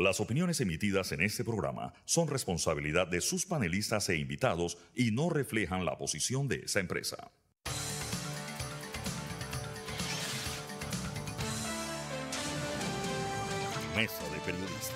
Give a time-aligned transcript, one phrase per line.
[0.00, 5.28] Las opiniones emitidas en este programa son responsabilidad de sus panelistas e invitados y no
[5.28, 7.30] reflejan la posición de esa empresa.
[13.94, 14.94] Mesa de Periodistas.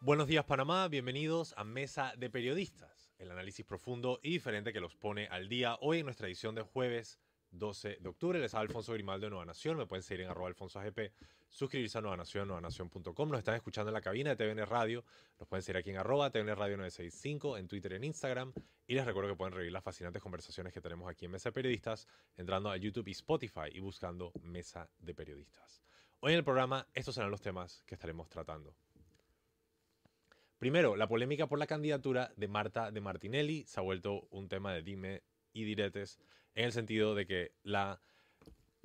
[0.00, 4.96] Buenos días Panamá, bienvenidos a Mesa de Periodistas, el análisis profundo y diferente que los
[4.96, 7.18] pone al día hoy en nuestra edición de jueves
[7.52, 8.38] 12 de octubre.
[8.38, 9.76] Les habla Alfonso Grimaldo de Nueva Nación.
[9.76, 11.12] Me pueden seguir en arroba alfonso AGP,
[11.48, 13.28] suscribirse a Nueva Nación, nuevanación.com.
[13.28, 15.04] Nos están escuchando en la cabina de TVN Radio.
[15.38, 18.52] Nos pueden seguir aquí en arroba TVN Radio 965, en Twitter y en Instagram.
[18.86, 21.52] Y les recuerdo que pueden revivir las fascinantes conversaciones que tenemos aquí en Mesa de
[21.52, 25.82] Periodistas entrando a YouTube y Spotify y buscando Mesa de Periodistas.
[26.20, 28.74] Hoy en el programa estos serán los temas que estaremos tratando.
[30.58, 34.74] Primero, la polémica por la candidatura de Marta de Martinelli se ha vuelto un tema
[34.74, 35.22] de dime
[35.54, 36.20] y diretes
[36.54, 38.00] en el sentido de que la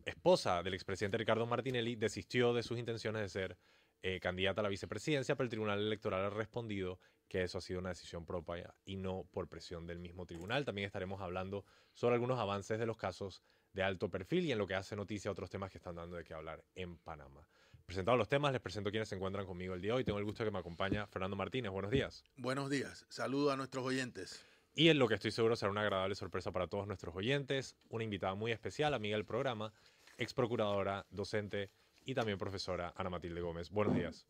[0.05, 3.57] esposa del expresidente Ricardo Martinelli desistió de sus intenciones de ser
[4.01, 7.79] eh, candidata a la vicepresidencia, pero el Tribunal Electoral ha respondido que eso ha sido
[7.79, 10.63] una decisión propia y no por presión del mismo tribunal.
[10.63, 13.41] También estaremos hablando sobre algunos avances de los casos
[13.73, 16.23] de alto perfil y en lo que hace noticia otros temas que están dando de
[16.23, 17.47] qué hablar en Panamá.
[17.85, 20.03] Presentados los temas, les presento quienes se encuentran conmigo el día de hoy.
[20.03, 21.71] Tengo el gusto de que me acompaña Fernando Martínez.
[21.71, 22.23] Buenos días.
[22.37, 23.05] Buenos días.
[23.09, 24.45] Saludo a nuestros oyentes.
[24.77, 28.03] Y en lo que estoy seguro será una agradable sorpresa para todos nuestros oyentes, una
[28.03, 29.73] invitada muy especial, amiga del programa,
[30.17, 31.71] ex procuradora, docente
[32.03, 33.69] y también profesora Ana Matilde Gómez.
[33.69, 34.27] Buenos días.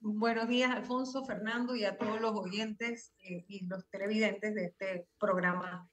[0.00, 5.06] Buenos días, Alfonso, Fernando y a todos los oyentes eh, y los televidentes de este
[5.20, 5.86] programa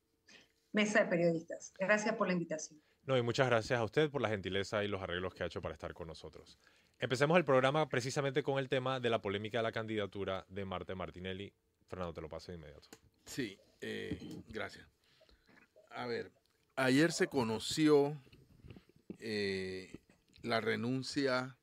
[0.71, 1.73] Mesa de Periodistas.
[1.77, 2.81] Gracias por la invitación.
[3.03, 5.61] No, y muchas gracias a usted por la gentileza y los arreglos que ha hecho
[5.61, 6.57] para estar con nosotros.
[6.97, 10.95] Empecemos el programa precisamente con el tema de la polémica de la candidatura de Marta
[10.95, 11.53] Martinelli.
[11.87, 12.87] Fernando, te lo paso de inmediato.
[13.29, 14.87] Sí, eh, gracias.
[15.91, 16.31] A ver,
[16.75, 18.19] ayer se conoció
[19.19, 19.93] eh,
[20.41, 21.55] la renuncia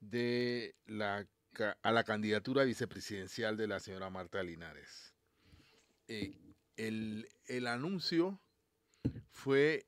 [0.00, 1.28] de la,
[1.82, 5.12] a la candidatura vicepresidencial de la señora Marta Linares.
[6.06, 6.32] Eh,
[6.76, 8.40] el, anuncio
[9.30, 9.84] fue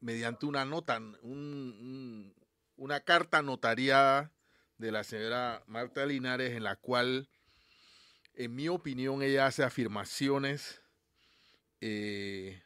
[0.00, 1.02] mediante una nota,
[2.76, 4.32] una carta notariada
[4.78, 7.28] de la señora Marta Linares, en la cual,
[8.34, 10.82] en mi opinión, ella hace afirmaciones
[11.80, 12.62] eh,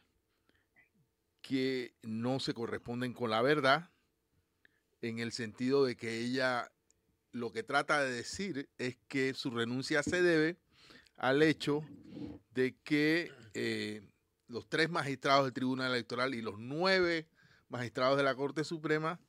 [1.41, 3.89] que no se corresponden con la verdad,
[5.01, 6.71] en el sentido de que ella
[7.31, 10.57] lo que trata de decir es que su renuncia se debe
[11.17, 11.81] al hecho
[12.53, 14.01] de que eh,
[14.47, 17.27] los tres magistrados del Tribunal Electoral y los nueve
[17.69, 19.19] magistrados de la Corte Suprema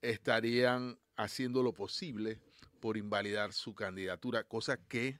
[0.00, 2.38] estarían haciendo lo posible
[2.80, 5.18] por invalidar su candidatura, cosa que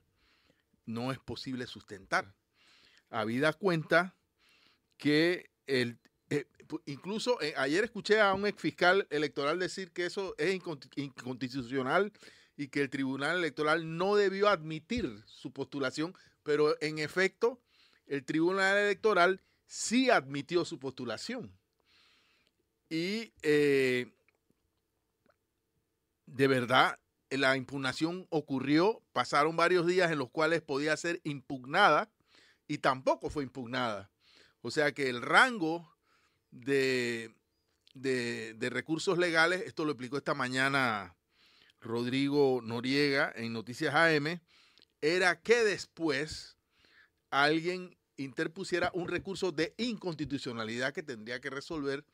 [0.85, 2.35] no es posible sustentar.
[3.11, 4.15] Habida cuenta
[4.97, 5.99] que el,
[6.31, 6.47] eh,
[6.87, 10.61] incluso eh, ayer escuché a un ex fiscal electoral decir que eso es
[10.97, 12.13] inconstitucional
[12.57, 17.61] y que el Tribunal Electoral no debió admitir su postulación, pero en efecto
[18.07, 21.53] el Tribunal Electoral sí admitió su postulación.
[22.89, 24.13] Y eh,
[26.27, 26.99] de verdad,
[27.31, 32.11] la impugnación ocurrió, pasaron varios días en los cuales podía ser impugnada
[32.69, 34.11] y tampoco fue impugnada.
[34.61, 35.89] O sea que el rango
[36.51, 37.35] de,
[37.95, 41.17] de, recursos legales, esto lo explicó esta mañana
[41.81, 44.41] Rodrigo Noriega en Noticias AM,
[45.01, 46.57] era que después
[47.31, 52.05] alguien interpusiera un recurso de inconstitucionalidad que tendría que resolver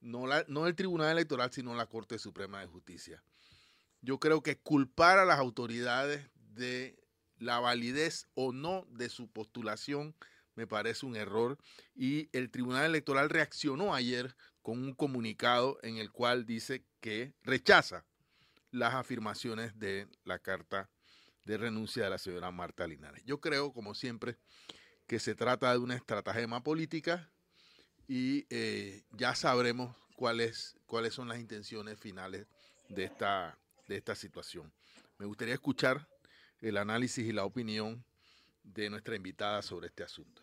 [0.00, 3.22] no, la, no el Tribunal Electoral, sino la Corte Suprema de Justicia
[4.02, 6.98] yo creo que culpar a las autoridades de
[7.38, 10.14] la validez o no de su postulación
[10.54, 11.58] me parece un error
[11.94, 18.04] y el Tribunal Electoral reaccionó ayer con un comunicado en el cual dice que rechaza
[18.70, 20.90] las afirmaciones de la carta
[21.44, 23.24] de renuncia de la señora Marta Linares.
[23.24, 24.36] Yo creo, como siempre,
[25.06, 27.30] que se trata de una estratagema política
[28.06, 32.46] y eh, ya sabremos cuáles, cuáles son las intenciones finales
[32.88, 33.58] de esta
[33.90, 34.72] de esta situación.
[35.18, 36.06] Me gustaría escuchar
[36.60, 38.04] el análisis y la opinión
[38.62, 40.42] de nuestra invitada sobre este asunto.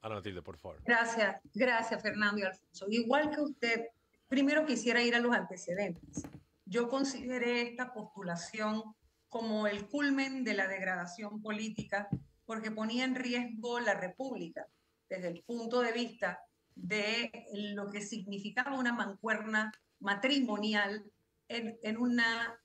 [0.00, 0.80] Ana Matilde, por favor.
[0.84, 2.86] Gracias, gracias Fernando y Alfonso.
[2.88, 3.86] Igual que usted,
[4.28, 6.22] primero quisiera ir a los antecedentes.
[6.64, 8.94] Yo consideré esta postulación
[9.28, 12.08] como el culmen de la degradación política
[12.46, 14.66] porque ponía en riesgo la república
[15.08, 16.38] desde el punto de vista
[16.76, 21.04] de lo que significaba una mancuerna matrimonial
[21.50, 22.59] en, una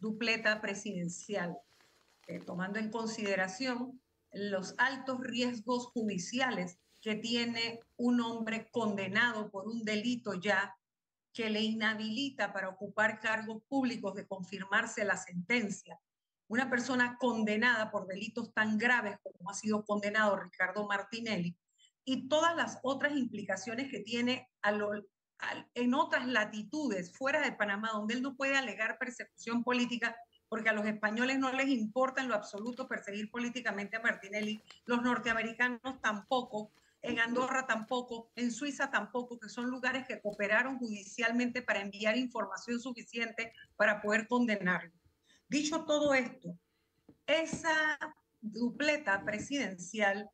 [0.00, 1.58] dupleta presidencial,
[2.26, 4.00] eh, tomando en consideración
[4.32, 10.76] los altos riesgos judiciales que tiene un hombre condenado por un delito ya
[11.32, 16.00] que le inhabilita para ocupar cargos públicos de confirmarse la sentencia.
[16.48, 21.56] Una persona condenada por delitos tan graves como ha sido condenado Ricardo Martinelli
[22.04, 24.48] y todas las otras implicaciones que tiene
[25.74, 30.16] en otras latitudes fuera de Panamá, donde él no puede alegar persecución política,
[30.48, 35.02] porque a los españoles no les importa en lo absoluto perseguir políticamente a Martinelli, los
[35.02, 36.72] norteamericanos tampoco,
[37.02, 42.78] en Andorra tampoco, en Suiza tampoco, que son lugares que cooperaron judicialmente para enviar información
[42.78, 44.92] suficiente para poder condenarlo.
[45.48, 46.58] Dicho todo esto,
[47.26, 47.98] esa
[48.40, 50.30] dupleta presidencial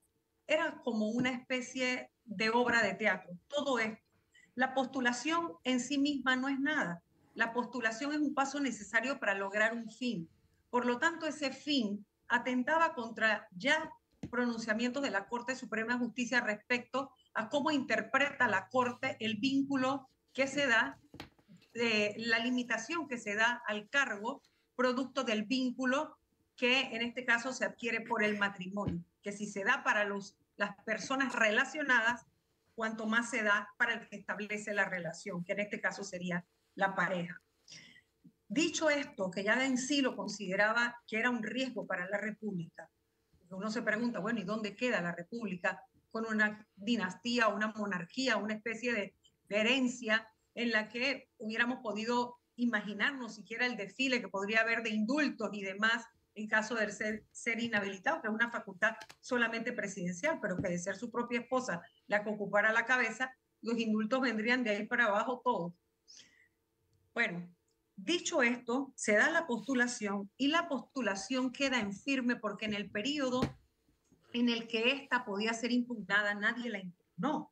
[0.47, 3.33] era como una especie de obra de teatro.
[3.49, 4.06] Todo esto.
[4.57, 7.03] La postulación en sí misma no es nada.
[7.35, 10.29] La postulación es un paso necesario para lograr un fin.
[10.71, 13.93] Por lo tanto, ese fin atentaba contra ya
[14.31, 20.09] pronunciamientos de la Corte Suprema de Justicia respecto a cómo interpreta la Corte el vínculo
[20.33, 20.99] que se da,
[21.75, 24.43] de la limitación que se da al cargo
[24.75, 26.17] producto del vínculo
[26.57, 30.39] que en este caso se adquiere por el matrimonio, que si se da para los,
[30.57, 32.25] las personas relacionadas,
[32.77, 36.45] cuanto más se da para el que establece la relación, que en este caso sería
[36.77, 37.43] la pareja.
[38.47, 42.89] Dicho esto, que ya en sí lo consideraba que era un riesgo para la República,
[43.51, 48.55] uno se pregunta, bueno, ¿y dónde queda la República con una dinastía, una monarquía, una
[48.55, 49.15] especie de,
[49.49, 55.51] herencia en la que hubiéramos podido imaginarnos siquiera el desfile que podría haber de indultos
[55.53, 56.05] y demás
[56.37, 60.79] en caso de ser, ser inhabilitado, que es una facultad solamente presidencial, pero que de
[60.79, 65.07] ser su propia esposa la que ocupara la cabeza, los indultos vendrían de ahí para
[65.07, 65.73] abajo todos.
[67.15, 67.49] Bueno,
[67.97, 72.91] Dicho esto, se da la postulación y la postulación queda en firme porque en el
[72.91, 73.41] periodo
[74.35, 77.51] en el que ésta podía ser impugnada, nadie la impugnó.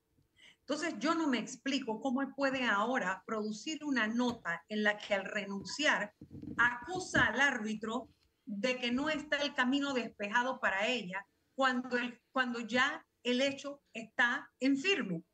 [0.60, 5.14] Entonces yo no me explico cómo él puede ahora producir una nota en la que
[5.14, 6.12] al renunciar
[6.58, 8.10] acusa al árbitro
[8.46, 13.82] de que no está el camino despejado para ella cuando, el, cuando ya el hecho
[13.92, 15.24] está en firme.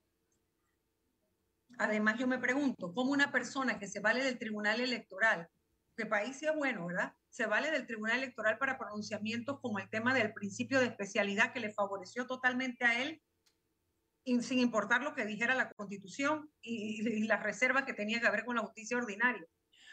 [1.78, 5.48] Además, yo me pregunto, ¿cómo una persona que se vale del Tribunal Electoral,
[5.96, 7.14] que país sea bueno, ¿verdad?
[7.30, 11.60] Se vale del Tribunal Electoral para pronunciamientos como el tema del principio de especialidad que
[11.60, 13.22] le favoreció totalmente a él,
[14.24, 18.44] sin importar lo que dijera la Constitución y, y las reservas que tenía que ver
[18.44, 19.46] con la justicia ordinaria.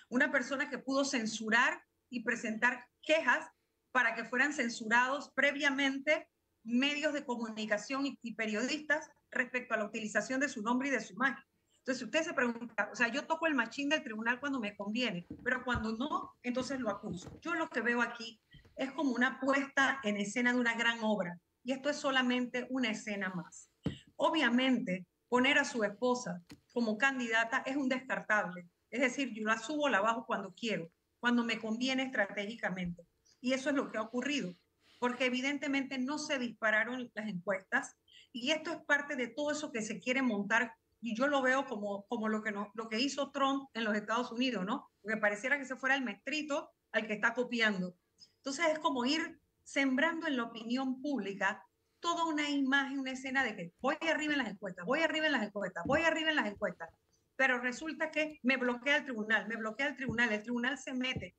[0.09, 3.49] Una persona que pudo censurar y presentar quejas
[3.91, 6.27] para que fueran censurados previamente
[6.63, 11.13] medios de comunicación y, periodistas respecto a la utilización de su nombre y de su
[11.13, 11.43] imagen.
[11.79, 15.25] Entonces, usted se pregunta, o sea, yo toco el machín del tribunal cuando me conviene,
[15.43, 17.39] pero cuando no, entonces lo acuso.
[17.39, 18.41] Yo lo que veo aquí
[18.75, 22.91] es como una puesta en escena de una gran obra, y esto es solamente una
[22.91, 23.71] escena más.
[24.17, 26.41] Obviamente, poner a su esposa
[26.73, 31.43] como candidata es un descartable, es decir, yo la subo la bajo cuando quiero, cuando
[31.43, 33.05] me conviene estratégicamente.
[33.41, 34.53] Y eso es lo que ha ocurrido,
[34.99, 37.95] porque evidentemente no se dispararon las encuestas,
[38.31, 41.65] y esto es parte de todo eso que se quiere montar y yo lo veo
[41.65, 44.89] como, como lo, que no, lo que hizo Trump en los Estados Unidos, ¿no?
[45.01, 47.95] Porque pareciera que se fuera el maestrito al que está copiando.
[48.37, 51.63] Entonces es como ir sembrando en la opinión pública
[51.99, 55.33] toda una imagen, una escena de que voy arriba en las encuestas, voy arriba en
[55.33, 56.89] las encuestas, voy arriba en las encuestas,
[57.37, 61.35] pero resulta que me bloquea el tribunal, me bloquea el tribunal, el tribunal se mete,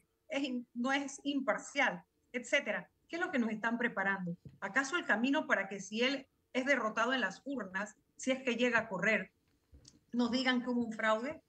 [0.73, 2.89] no es imparcial, etcétera.
[3.09, 4.37] ¿Qué es lo que nos están preparando?
[4.61, 8.57] ¿Acaso el camino para que si él es derrotado en las urnas, si es que
[8.57, 9.33] llega a correr,
[10.13, 11.43] nos digan que hubo un fraude?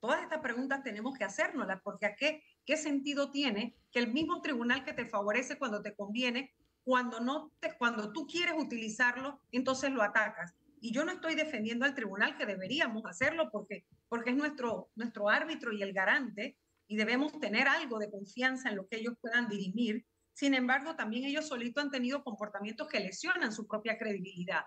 [0.00, 4.40] Todas estas preguntas tenemos que hacernoslas, porque ¿a qué, qué sentido tiene que el mismo
[4.40, 6.52] tribunal que te favorece cuando te conviene,
[6.82, 10.54] cuando, no cuando tú quieres utilizarlo, entonces lo atacas?
[10.84, 15.28] Y yo no estoy defendiendo al tribunal, que deberíamos hacerlo porque, porque es nuestro, nuestro
[15.28, 16.58] árbitro y el garante,
[16.88, 20.04] y debemos tener algo de confianza en lo que ellos puedan dirimir.
[20.32, 24.64] Sin embargo, también ellos solitos han tenido comportamientos que lesionan su propia credibilidad.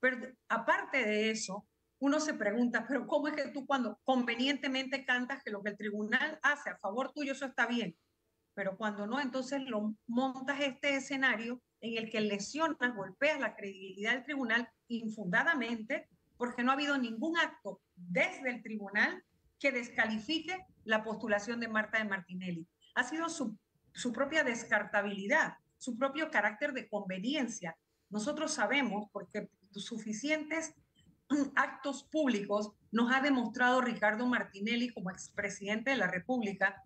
[0.00, 0.16] Pero
[0.48, 5.50] aparte de eso, uno se pregunta, pero ¿cómo es que tú cuando convenientemente cantas que
[5.50, 7.94] lo que el tribunal hace a favor tuyo, eso está bien?
[8.54, 14.12] Pero cuando no, entonces lo montas este escenario en el que lesionas, golpeas la credibilidad
[14.12, 19.22] del tribunal infundadamente, porque no ha habido ningún acto desde el tribunal
[19.60, 22.66] que descalifique la postulación de Marta de Martinelli.
[22.94, 23.58] Ha sido su,
[23.92, 27.76] su propia descartabilidad, su propio carácter de conveniencia.
[28.08, 30.74] Nosotros sabemos, porque suficientes
[31.54, 36.82] actos públicos nos ha demostrado Ricardo Martinelli como expresidente de la República,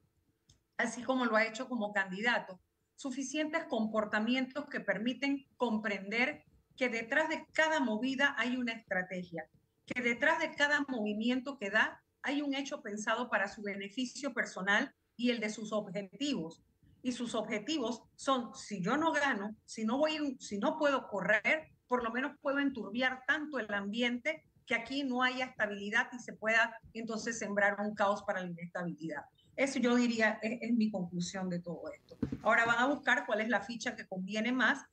[0.77, 2.61] así como lo ha hecho como candidato,
[2.99, 6.43] suficientes comportamientos que permiten comprender
[6.77, 9.49] que detrás de cada movida hay una estrategia,
[9.87, 14.93] que detrás de cada movimiento que da hay un hecho pensado para su beneficio personal
[15.17, 16.61] y el de sus objetivos.
[17.01, 21.69] Y sus objetivos son, si yo no gano, si no, voy, si no puedo correr,
[21.87, 26.33] por lo menos puedo enturbiar tanto el ambiente que aquí no haya estabilidad y se
[26.33, 29.23] pueda entonces sembrar un caos para la inestabilidad.
[29.59, 32.17] Eso yo diría es, mi conclusión de todo esto.
[32.43, 34.87] Ahora van a buscar cuál es la ficha que conviene más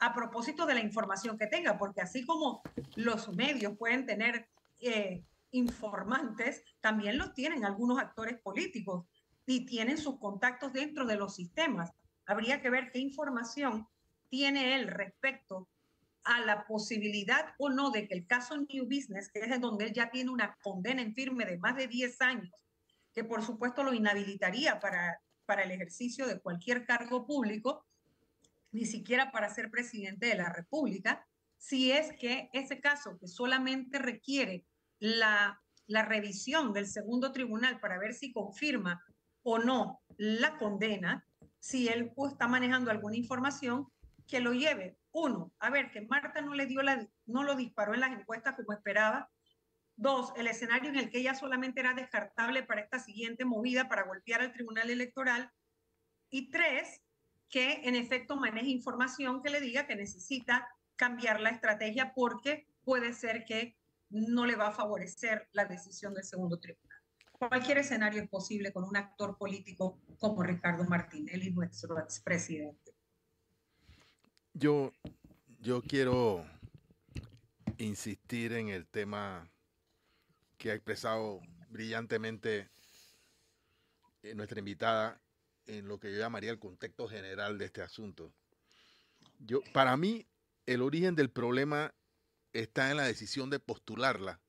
[0.00, 2.62] a propósito de la información que tenga, porque así como
[2.96, 4.48] los medios pueden tener
[4.80, 9.06] eh, informantes, también los tienen algunos actores políticos
[9.46, 11.92] y tienen sus contactos dentro de los sistemas.
[12.26, 13.86] Habría que ver qué información
[14.28, 15.68] tiene él respecto
[16.24, 19.92] a la posibilidad o no de que el caso New Business, que es donde él
[19.92, 22.62] ya tiene una condena en firme de más de 10 años,
[23.12, 27.84] que por supuesto lo inhabilitaría para, para el ejercicio de cualquier cargo público,
[28.70, 31.26] ni siquiera para ser presidente de la República,
[31.58, 34.64] si es que ese caso que solamente requiere
[34.98, 39.04] la, la revisión del segundo tribunal para ver si confirma
[39.42, 41.26] o no la condena,
[41.58, 43.86] si él está manejando alguna información
[44.26, 47.94] que lo lleve, uno, a ver, que Marta no le dio la, no lo disparó
[47.94, 49.30] en las encuestas como esperaba.
[49.96, 54.04] Dos, el escenario en el que ella solamente era descartable para esta siguiente movida para
[54.04, 55.50] golpear al Tribunal Electoral.
[56.30, 57.02] Y tres,
[57.48, 63.12] que en efecto maneje información que le diga que necesita cambiar la estrategia porque puede
[63.12, 63.76] ser que
[64.08, 66.98] no le va a favorecer la decisión del segundo tribunal.
[67.32, 72.94] Cualquier escenario es posible con un actor político como Ricardo Martinelli, nuestro expresidente.
[74.54, 74.92] Yo,
[75.60, 76.44] yo quiero
[77.78, 79.51] insistir en el tema
[80.62, 81.40] que ha expresado
[81.70, 82.70] brillantemente
[84.22, 85.20] eh, nuestra invitada
[85.66, 88.32] en lo que yo llamaría el contexto general de este asunto.
[89.40, 90.24] Yo, para mí,
[90.66, 91.92] el origen del problema
[92.52, 94.40] está en la decisión de postularla,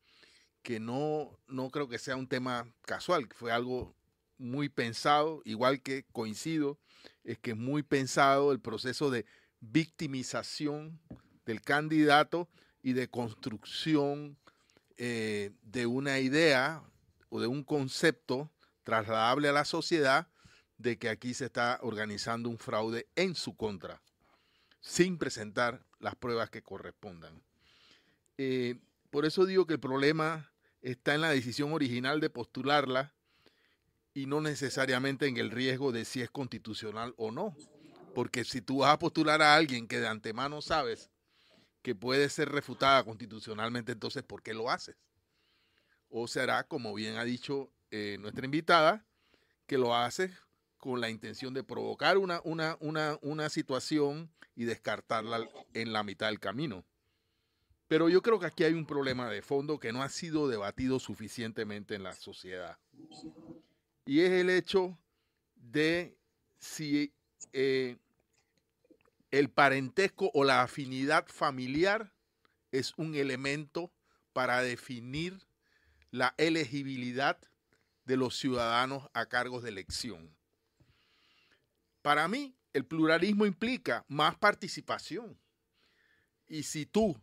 [0.61, 3.95] que no, no creo que sea un tema casual, fue algo
[4.37, 6.79] muy pensado, igual que coincido,
[7.23, 9.25] es que es muy pensado el proceso de
[9.61, 11.01] victimización
[11.43, 12.51] del candidato
[12.83, 14.37] y de construcción
[14.97, 16.83] eh, de una idea
[17.29, 18.51] o de un concepto
[18.83, 20.27] trasladable a la sociedad
[20.77, 24.01] de que aquí se está organizando un fraude en su contra,
[24.81, 27.41] sin presentar las pruebas que correspondan.
[28.37, 33.13] Eh, por eso digo que el problema está en la decisión original de postularla
[34.13, 37.55] y no necesariamente en el riesgo de si es constitucional o no.
[38.13, 41.09] Porque si tú vas a postular a alguien que de antemano sabes
[41.83, 44.95] que puede ser refutada constitucionalmente, entonces ¿por qué lo haces?
[46.09, 49.05] O será, como bien ha dicho eh, nuestra invitada,
[49.67, 50.31] que lo haces
[50.77, 56.27] con la intención de provocar una, una, una, una situación y descartarla en la mitad
[56.27, 56.85] del camino.
[57.87, 60.99] Pero yo creo que aquí hay un problema de fondo que no ha sido debatido
[60.99, 62.77] suficientemente en la sociedad.
[64.05, 64.97] Y es el hecho
[65.55, 66.17] de
[66.59, 67.13] si
[67.51, 67.97] eh,
[69.33, 72.13] el parentesco o la afinidad familiar
[72.71, 73.91] es un elemento
[74.31, 75.47] para definir
[76.11, 77.39] la elegibilidad
[78.05, 80.37] de los ciudadanos a cargos de elección.
[82.03, 85.35] Para mí, el pluralismo implica más participación.
[86.45, 87.19] Y si tú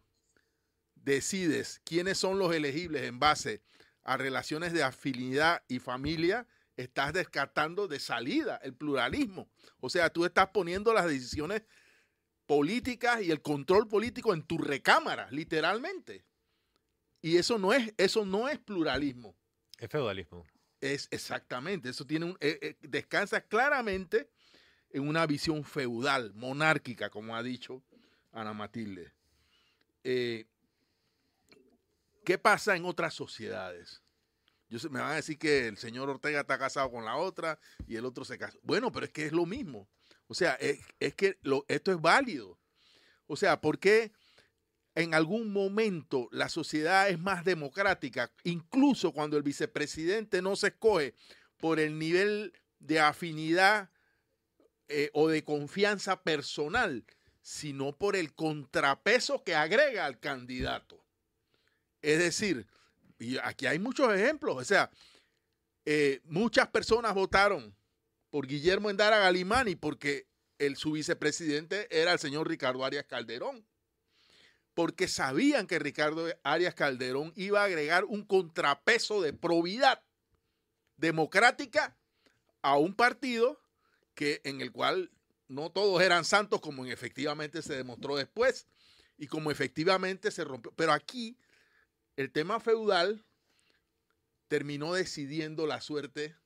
[0.97, 3.63] decides quiénes son los elegibles en base
[4.03, 9.49] a relaciones de afinidad y familia, estás descartando de salida el pluralismo.
[9.79, 11.63] O sea, tú estás poniendo las decisiones
[12.51, 16.25] políticas y el control político en tu recámara, literalmente.
[17.23, 19.37] Y eso no es, eso no es pluralismo.
[19.79, 20.45] Es feudalismo.
[20.81, 24.29] Es exactamente, eso tiene un, eh, eh, descansa claramente
[24.91, 27.85] en una visión feudal, monárquica, como ha dicho
[28.33, 29.13] Ana Matilde.
[30.03, 30.45] Eh,
[32.25, 34.03] ¿Qué pasa en otras sociedades?
[34.69, 37.95] Yo, me van a decir que el señor Ortega está casado con la otra y
[37.95, 38.59] el otro se casa.
[38.65, 39.89] Bueno, pero es que es lo mismo.
[40.31, 40.79] O sea, es,
[41.17, 42.57] que esto es válido.
[43.27, 44.13] O sea, ¿por qué
[44.95, 51.17] en algún momento la sociedad es más democrática, incluso cuando el vicepresidente no se escoge
[51.57, 53.91] por el nivel de afinidad
[54.87, 57.05] eh, o de confianza personal,
[57.43, 61.05] sino por el contrapeso que agrega al candidato?
[62.03, 62.69] Es decir,
[63.19, 64.93] y aquí hay muchos ejemplos, o sea,
[65.85, 67.75] eh, muchas personas votaron
[68.31, 70.27] por Guillermo Endara Galimani porque
[70.59, 73.67] el, su vicepresidente era el señor Ricardo Arias Calderón.
[74.75, 80.03] Porque sabían que Ricardo Arias Calderón iba a agregar un contrapeso de probidad
[80.97, 81.97] democrática
[82.63, 83.61] a un partido
[84.15, 85.11] que, en el cual
[85.49, 88.67] no todos eran santos, como efectivamente se demostró después.
[89.19, 90.73] y como efectivamente se rompió.
[90.77, 91.37] Pero aquí
[92.17, 93.23] el tema feudal
[94.49, 96.37] terminó decidiendo la suerte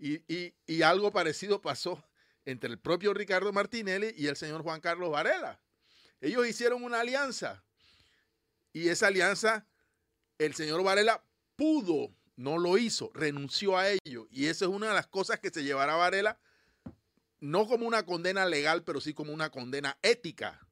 [0.00, 2.02] y, algo parecido pasó
[2.44, 5.60] entre el propio Ricardo Martinelli y el señor Juan Carlos Varela.
[6.20, 7.62] Ellos hicieron una alianza
[8.72, 9.66] y esa alianza
[10.38, 11.22] el señor Varela
[11.56, 14.26] pudo, no lo hizo, renunció a ello.
[14.30, 16.38] Y esa es una de las cosas que se llevará Varela,
[17.40, 20.66] no como una condena legal, pero sí como una condena ética.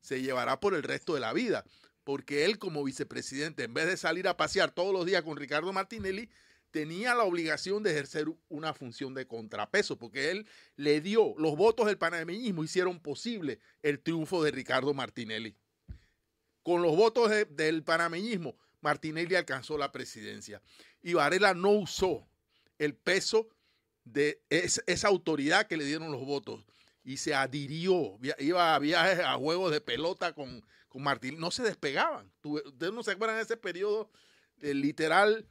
[0.00, 1.64] Se llevará por el resto de la vida.
[2.04, 5.72] Porque él como vicepresidente, en vez de salir a pasear todos los días con Ricardo
[5.72, 6.28] Martinelli,
[6.72, 11.86] tenía la obligación de ejercer una función de contrapeso, porque él le dio, los votos
[11.86, 15.54] del panameñismo hicieron posible el triunfo de Ricardo Martinelli.
[16.62, 20.62] Con los votos del panameñismo, Martinelli alcanzó la presidencia.
[21.02, 22.26] Y Varela no usó
[22.78, 23.48] el peso
[24.04, 26.64] de esa autoridad que le dieron los votos
[27.04, 31.62] y se adhirió, iba a viajes a juegos de pelota con, con Martín, no se
[31.62, 32.32] despegaban.
[32.42, 34.10] Ustedes no se acuerdan de ese periodo
[34.60, 35.46] eh, literal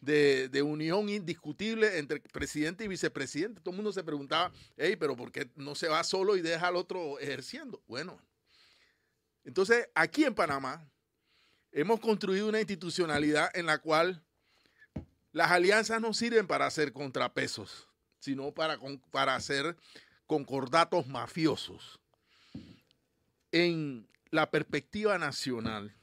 [0.00, 3.60] de, unión indiscutible entre presidente y vicepresidente.
[3.60, 6.68] Todo el mundo se preguntaba, hey, pero ¿por qué no se va solo y deja
[6.68, 7.82] al otro ejerciendo?
[7.86, 8.20] Bueno,
[9.44, 10.88] entonces aquí en Panamá
[11.72, 14.22] hemos construido una institucionalidad en la cual
[15.32, 17.88] las alianzas no sirven para hacer contrapesos,
[18.18, 18.78] sino para,
[19.10, 19.76] para hacer
[20.26, 22.00] concordatos mafiosos.
[23.50, 25.94] En la perspectiva nacional,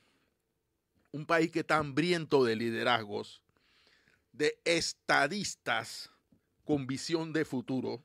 [1.11, 3.41] un país que está hambriento de liderazgos,
[4.37, 6.11] de estadistas
[6.65, 8.03] con visión de futuro,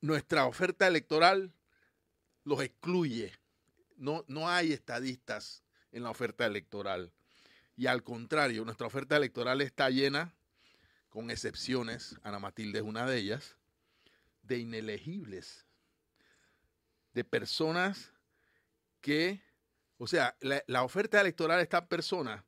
[0.00, 1.52] nuestra oferta electoral
[2.42, 3.32] los excluye.
[3.96, 5.62] No, no hay estadistas
[5.92, 7.12] en la oferta electoral.
[7.76, 10.34] Y al contrario, nuestra oferta electoral está llena,
[11.08, 13.56] con excepciones, Ana Matilde es una de ellas,
[14.42, 15.64] de inelegibles,
[17.12, 18.12] de personas
[19.00, 19.40] que,
[19.96, 22.42] o sea, la, la oferta electoral de estas personas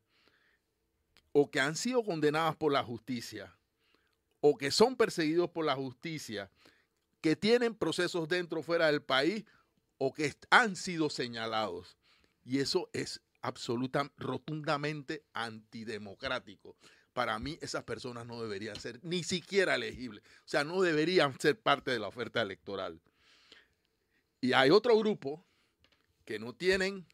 [1.39, 3.55] o que han sido condenadas por la justicia
[4.41, 6.51] o que son perseguidos por la justicia,
[7.21, 9.45] que tienen procesos dentro o fuera del país
[9.99, 11.99] o que han sido señalados.
[12.43, 16.75] Y eso es absolutamente, rotundamente antidemocrático.
[17.13, 20.25] Para mí esas personas no deberían ser ni siquiera elegibles.
[20.39, 22.99] O sea, no deberían ser parte de la oferta electoral.
[24.41, 25.45] Y hay otro grupo
[26.25, 27.07] que no tienen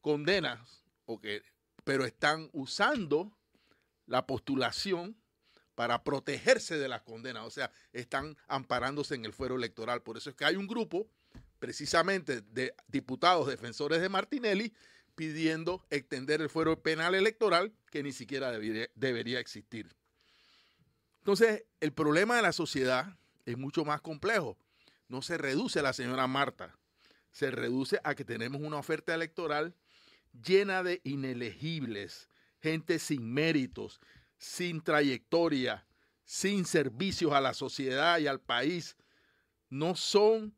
[0.00, 1.42] condenas, o que,
[1.84, 3.37] pero están usando
[4.08, 5.16] la postulación
[5.74, 10.02] para protegerse de las condenas, o sea, están amparándose en el fuero electoral.
[10.02, 11.08] Por eso es que hay un grupo
[11.60, 14.72] precisamente de diputados defensores de Martinelli
[15.14, 19.94] pidiendo extender el fuero penal electoral que ni siquiera debería, existir.
[21.18, 24.56] Entonces, el problema de la sociedad es mucho más complejo.
[25.08, 26.76] No se reduce a la señora Marta,
[27.32, 29.74] se reduce a que tenemos una oferta electoral
[30.44, 32.28] llena de inelegibles,
[32.60, 34.00] gente sin méritos,
[34.36, 35.86] sin trayectoria,
[36.24, 38.96] sin servicios a la sociedad y al país,
[39.70, 40.54] no son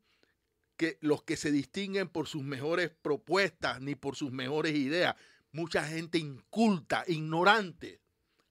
[0.77, 5.15] que los que se distinguen por sus mejores propuestas ni por sus mejores ideas.
[5.51, 8.01] Mucha gente inculta, ignorante,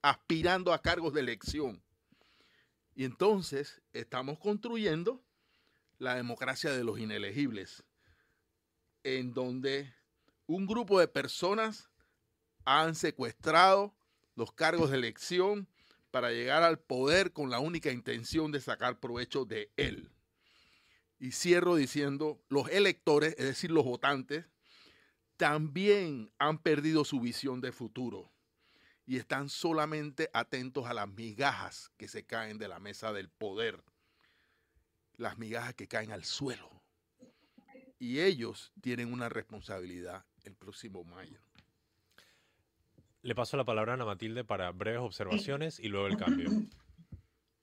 [0.00, 1.82] aspirando a cargos de elección.
[2.94, 5.22] Y entonces estamos construyendo
[5.98, 7.84] la democracia de los inelegibles,
[9.02, 9.94] en donde
[10.46, 11.89] un grupo de personas
[12.64, 13.94] han secuestrado
[14.35, 15.68] los cargos de elección
[16.11, 20.11] para llegar al poder con la única intención de sacar provecho de él.
[21.18, 24.46] Y cierro diciendo, los electores, es decir, los votantes,
[25.37, 28.31] también han perdido su visión de futuro
[29.07, 33.83] y están solamente atentos a las migajas que se caen de la mesa del poder,
[35.16, 36.83] las migajas que caen al suelo.
[37.99, 41.40] Y ellos tienen una responsabilidad el próximo mayo.
[43.22, 46.50] Le paso la palabra a Ana Matilde para breves observaciones y luego el cambio.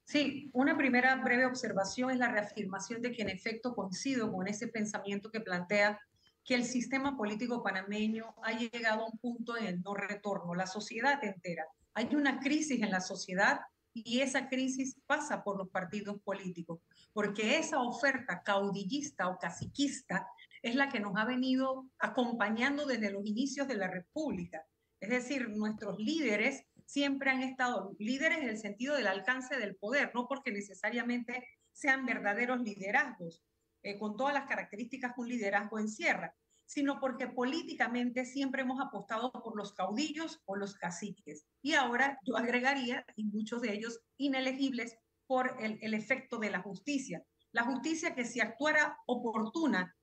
[0.09, 4.69] Sí, una primera breve observación es la reafirmación de que en efecto coincido con ese
[4.69, 5.99] pensamiento que plantea
[6.45, 10.65] que el sistema político panameño ha llegado a un punto en el no retorno, la
[10.65, 11.65] sociedad entera.
[11.93, 13.59] Hay una crisis en la sociedad
[13.93, 16.79] y esa crisis pasa por los partidos políticos,
[17.11, 20.25] porque esa oferta caudillista o caciquista
[20.61, 24.65] es la que nos ha venido acompañando desde los inicios de la República.
[24.99, 30.11] Es decir, nuestros líderes siempre han estado líderes en el sentido del alcance del poder,
[30.15, 33.43] no porque necesariamente sean verdaderos liderazgos,
[33.83, 36.33] eh, con todas las características que un liderazgo encierra,
[36.65, 41.45] sino porque políticamente siempre hemos apostado por los caudillos o los caciques.
[41.61, 46.61] Y ahora yo agregaría, y muchos de ellos inelegibles, por el, el efecto de la
[46.61, 47.23] justicia.
[47.51, 49.95] La justicia que si actuara oportuna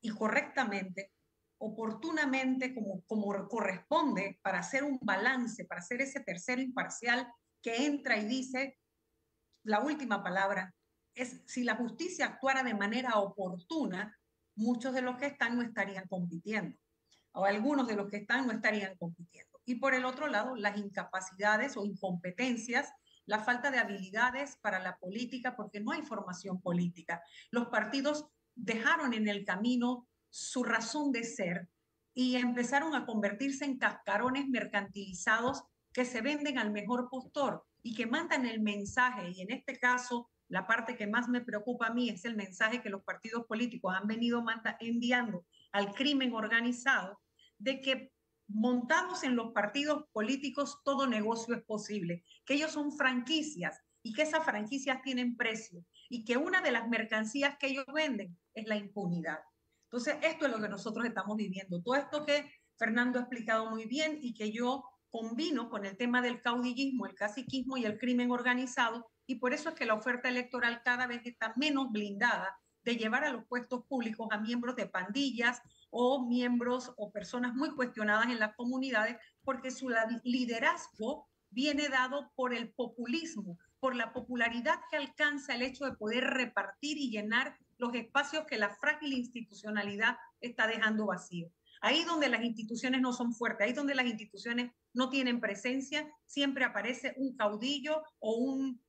[0.00, 1.12] y correctamente
[1.58, 8.26] oportunamente como, corresponde para hacer un balance, para hacer ese tercero imparcial que entra y
[8.26, 8.78] dice,
[9.62, 10.74] la última palabra
[11.14, 14.16] es, si la justicia actuara de manera oportuna,
[14.56, 16.78] muchos de los que están no estarían compitiendo,
[17.32, 19.60] o algunos de los que están no estarían compitiendo.
[19.64, 22.92] Y por el otro lado, las incapacidades o incompetencias,
[23.26, 27.22] la falta de habilidades para la política, porque no hay formación política.
[27.50, 31.68] Los partidos dejaron en el camino su razón de ser
[32.12, 38.08] y empezaron a convertirse en cascarones mercantilizados que se venden al mejor postor y que
[38.08, 42.08] mandan el mensaje, y en este caso la parte que más me preocupa a mí
[42.08, 44.44] es el mensaje que los partidos políticos han venido
[44.80, 47.20] enviando al crimen organizado,
[47.58, 48.10] de que
[48.48, 54.22] montados en los partidos políticos todo negocio es posible, que ellos son franquicias y que
[54.22, 58.76] esas franquicias tienen precio y que una de las mercancías que ellos venden es la
[58.76, 59.38] impunidad.
[59.94, 61.80] Entonces, esto es lo que nosotros estamos viviendo.
[61.80, 66.20] Todo esto que Fernando ha explicado muy bien y que yo combino con el tema
[66.20, 70.28] del caudillismo, el caciquismo y el crimen organizado, y por eso es que la oferta
[70.28, 74.88] electoral cada vez está menos blindada de llevar a los puestos públicos a miembros de
[74.88, 79.92] pandillas o miembros o personas muy cuestionadas en las comunidades, porque su
[80.24, 86.24] liderazgo viene dado por el populismo, por la popularidad que alcanza el hecho de poder
[86.24, 91.50] repartir y llenar los espacios que la frágil institucionalidad está dejando vacíos.
[91.80, 96.64] Ahí donde las instituciones no son fuertes, ahí donde las instituciones no tienen presencia, siempre
[96.64, 98.80] aparece un caudillo o un,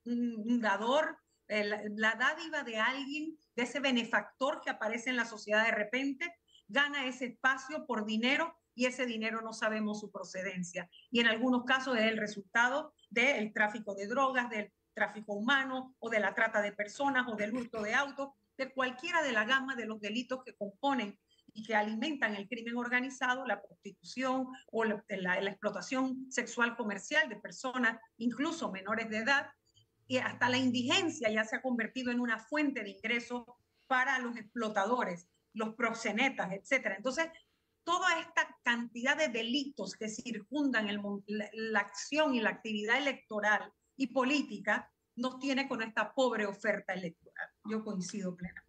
[0.60, 1.18] dador,
[1.48, 6.34] eh, la, dádiva de alguien, de ese benefactor que aparece en la sociedad de repente,
[6.68, 10.88] gana ese espacio por dinero y ese dinero no sabemos su procedencia.
[11.10, 16.08] Y en algunos casos es el resultado del tráfico de drogas, del tráfico humano o
[16.08, 19.76] de la trata de personas o del hurto de autos de cualquiera de la gama
[19.76, 21.18] de los delitos que componen
[21.52, 25.02] y que alimentan el crimen organizado, la prostitución o la,
[25.48, 29.50] explotación sexual comercial de personas, incluso menores de edad,
[30.06, 33.44] y hasta la indigencia ya se ha convertido en una fuente de ingresos
[33.86, 36.94] para los explotadores, los proxenetas, etc.
[36.96, 37.28] Entonces,
[37.84, 40.88] toda esta cantidad de delitos que circundan
[41.26, 47.48] la acción y la actividad electoral y política nos tiene con esta pobre oferta electoral.
[47.64, 48.66] Yo coincido plenamente.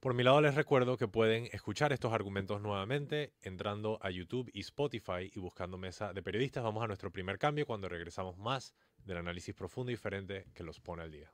[0.00, 4.60] Por mi lado les recuerdo que pueden escuchar estos argumentos nuevamente entrando a YouTube y
[4.60, 6.64] Spotify y buscando Mesa de Periodistas.
[6.64, 8.72] Vamos a nuestro primer cambio cuando regresamos más
[9.04, 11.30] del análisis profundo y diferente que los pone al día.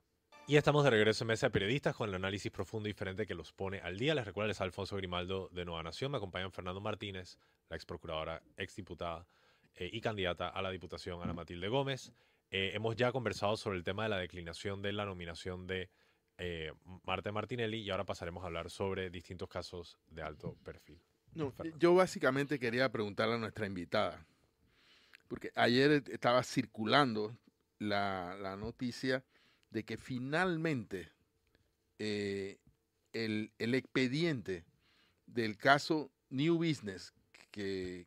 [0.48, 3.34] Y estamos de regreso en Mesa de Periodistas con el análisis profundo y diferente que
[3.34, 4.14] los pone al día.
[4.14, 6.10] Les recuerdo, les Alfonso Grimaldo de Nueva Nación.
[6.10, 9.28] Me acompañan Fernando Martínez, la ex procuradora, ex diputada
[9.74, 12.12] eh, y candidata a la Diputación Ana Matilde Gómez.
[12.50, 15.90] Eh, hemos ya conversado sobre el tema de la declinación de la nominación de
[16.38, 16.72] eh,
[17.04, 21.00] Marta Martinelli y ahora pasaremos a hablar sobre distintos casos de alto perfil.
[21.78, 24.24] yo básicamente quería preguntarle a nuestra invitada,
[25.28, 27.36] porque ayer estaba circulando
[27.78, 29.24] la, noticia
[29.70, 31.10] de que finalmente
[31.98, 32.58] eh,
[33.12, 34.64] el, el, expediente
[35.26, 37.12] del caso New Business,
[37.50, 38.06] que,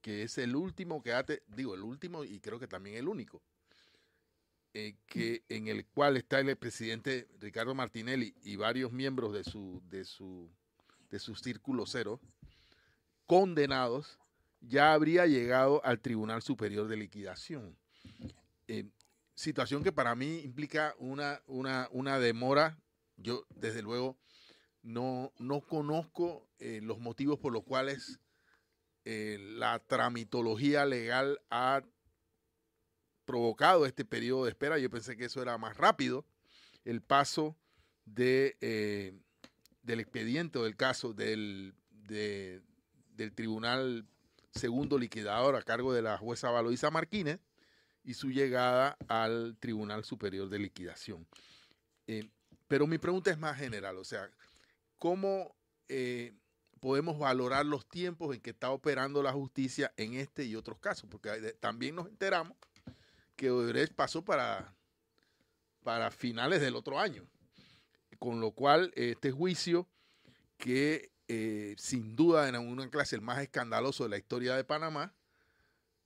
[0.00, 3.42] que es el último que ha, digo, el último y creo que también el único,
[4.74, 9.82] eh, que, en el cual está el presidente Ricardo Martinelli y varios miembros de su,
[9.90, 10.50] de su,
[11.10, 12.20] de su círculo cero,
[13.26, 14.18] condenados,
[14.62, 17.76] ya habría llegado al Tribunal Superior de Liquidación.
[18.66, 18.86] Eh,
[19.34, 22.78] situación que para mí implica una, una, una demora.
[23.18, 24.16] Yo, desde luego,
[24.82, 28.20] no, no conozco eh, los motivos por los cuales
[29.04, 31.82] la tramitología legal ha
[33.24, 34.78] provocado este periodo de espera.
[34.78, 36.24] Yo pensé que eso era más rápido.
[36.84, 37.56] El paso
[38.04, 39.14] de, eh,
[39.82, 41.74] del expediente o del caso del,
[42.08, 44.06] del Tribunal
[44.54, 47.40] Segundo Liquidador a cargo de la jueza Valoisa Martínez
[48.04, 51.26] y su llegada al Tribunal Superior de Liquidación.
[52.06, 52.28] Eh,
[52.68, 54.30] pero mi pregunta es más general, o sea,
[54.98, 55.54] ¿cómo
[55.88, 56.34] eh,
[56.80, 61.08] podemos valorar los tiempos en que está operando la justicia en este y otros casos?
[61.08, 62.56] Porque también nos enteramos
[63.42, 64.72] que Odebrecht pasó para,
[65.82, 67.26] para finales del otro año.
[68.20, 69.88] Con lo cual, este juicio,
[70.58, 75.12] que eh, sin duda en alguna clase el más escandaloso de la historia de Panamá,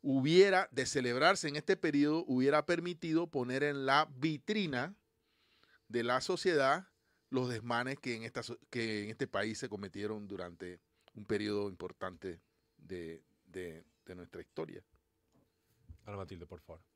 [0.01, 4.97] hubiera, de celebrarse en este periodo, hubiera permitido poner en la vitrina
[5.89, 6.89] de la sociedad
[7.29, 10.81] los desmanes que en, esta, que en este país se cometieron durante
[11.13, 12.41] un periodo importante
[12.79, 13.23] de,
[14.07, 14.83] nuestra historia.
[16.07, 16.96] Ana Matilde, por favor.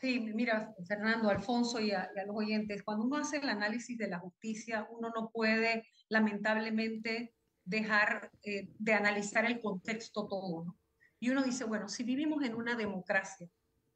[0.00, 4.18] Sí, mira, Fernando, Alfonso y a, los oyentes, cuando uno hace el análisis de la
[4.18, 10.76] justicia, uno no puede, lamentablemente, dejar eh, de analizar el contexto todo.
[11.18, 13.48] Y uno dice, bueno, si vivimos en una democracia,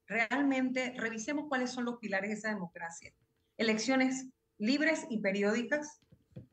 [0.07, 3.13] realmente revisemos cuáles son los pilares de esa democracia.
[3.59, 4.27] Elecciones
[4.59, 6.01] libres y periódicas.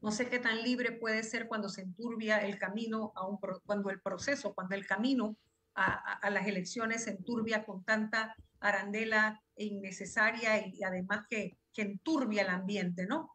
[0.02, 3.90] No sé qué tan libre puede ser cuando se enturbia el camino, a un, cuando
[3.90, 5.38] el proceso, cuando el camino
[5.78, 12.50] a, las elecciones se enturbia con tanta arandela innecesaria y, además que, que enturbia el
[12.50, 13.32] ambiente, ¿no?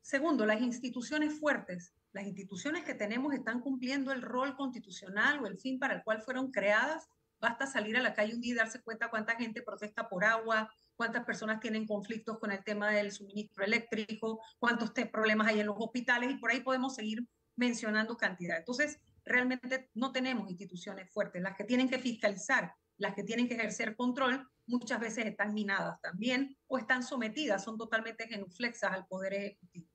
[0.00, 1.94] Segundo, las instituciones fuertes.
[2.12, 6.22] Las instituciones que tenemos están cumpliendo el rol constitucional o el fin para el cual
[6.22, 7.08] fueron creadas.
[7.40, 10.72] Basta salir a la calle un día y darse cuenta cuánta gente protesta por agua,
[10.94, 15.76] cuántas personas tienen conflictos con el tema del suministro eléctrico, cuántos problemas hay en los
[15.78, 18.58] hospitales y por ahí podemos seguir mencionando cantidad.
[18.58, 21.42] Entonces, realmente no tenemos instituciones fuertes.
[21.42, 26.00] Las que tienen que fiscalizar, las que tienen que ejercer control, muchas veces están minadas
[26.00, 29.88] también o están sometidas, son totalmente genuflexas al poder ejecutivo.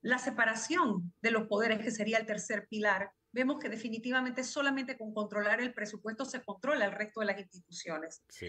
[0.00, 5.14] La separación de los poderes, que sería el tercer pilar, vemos que definitivamente solamente con
[5.14, 8.22] controlar el presupuesto se controla el resto de las instituciones.
[8.28, 8.48] Sí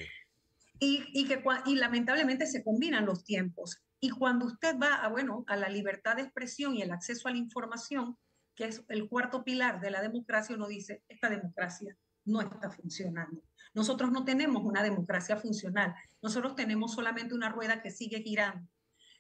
[0.79, 3.81] y, que, y lamentablemente se combinan los tiempos.
[3.99, 7.31] Y cuando usted va a, bueno, a la libertad de expresión y el acceso a
[7.31, 8.17] la información,
[8.55, 13.41] que es el cuarto pilar de la democracia, uno dice, esta democracia no está funcionando.
[13.73, 18.67] Nosotros no tenemos una democracia funcional, nosotros tenemos solamente una rueda que sigue girando.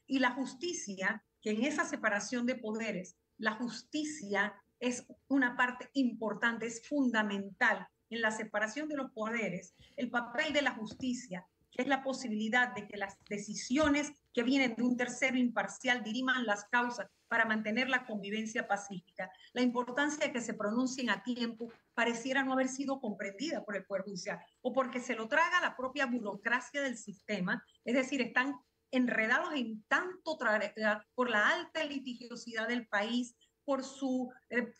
[0.07, 6.67] Y la justicia, que en esa separación de poderes, la justicia es una parte importante,
[6.67, 11.87] es fundamental en la separación de los poderes, el papel de la justicia, que es
[11.87, 17.07] la posibilidad de que las decisiones que vienen de un tercero imparcial diriman las causas
[17.29, 19.31] para mantener la convivencia pacífica.
[19.53, 23.85] La importancia de que se pronuncien a tiempo pareciera no haber sido comprendida por el
[23.85, 28.55] Poder Judicial o porque se lo traga la propia burocracia del sistema, es decir, están
[28.91, 30.37] enredados en tanto
[31.15, 34.73] por la alta litigiosidad del país, por su eh,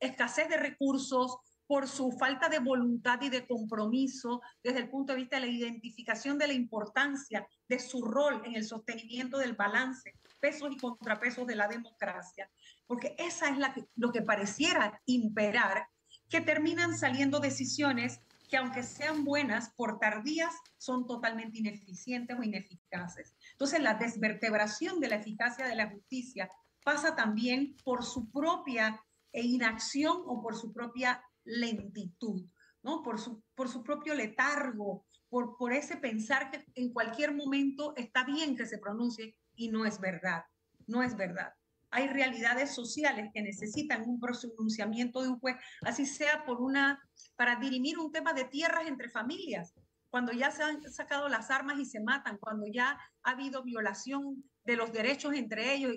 [0.00, 5.20] escasez de recursos, por su falta de voluntad y de compromiso desde el punto de
[5.20, 10.14] vista de la identificación de la importancia de su rol en el sostenimiento del balance,
[10.40, 12.50] pesos y contrapesos de la democracia,
[12.86, 15.88] porque esa es la lo que pareciera imperar,
[16.28, 23.34] que terminan saliendo decisiones que aunque sean buenas, por tardías, son totalmente ineficientes o ineficaces.
[23.52, 26.50] Entonces, la desvertebración de la eficacia de la justicia
[26.84, 32.44] pasa también por su propia inacción o por su propia lentitud,
[32.82, 33.02] ¿no?
[33.02, 38.24] Por su, por su propio letargo, por, por ese pensar que en cualquier momento está
[38.24, 40.44] bien que se pronuncie y no es verdad,
[40.86, 41.52] no es verdad.
[41.90, 47.00] Hay realidades sociales que necesitan un pronunciamiento de un juez, así sea por una,
[47.36, 49.74] para dirimir un tema de tierras entre familias,
[50.10, 54.44] cuando ya se han sacado las armas y se matan, cuando ya ha habido violación
[54.64, 55.96] de los derechos entre ellos,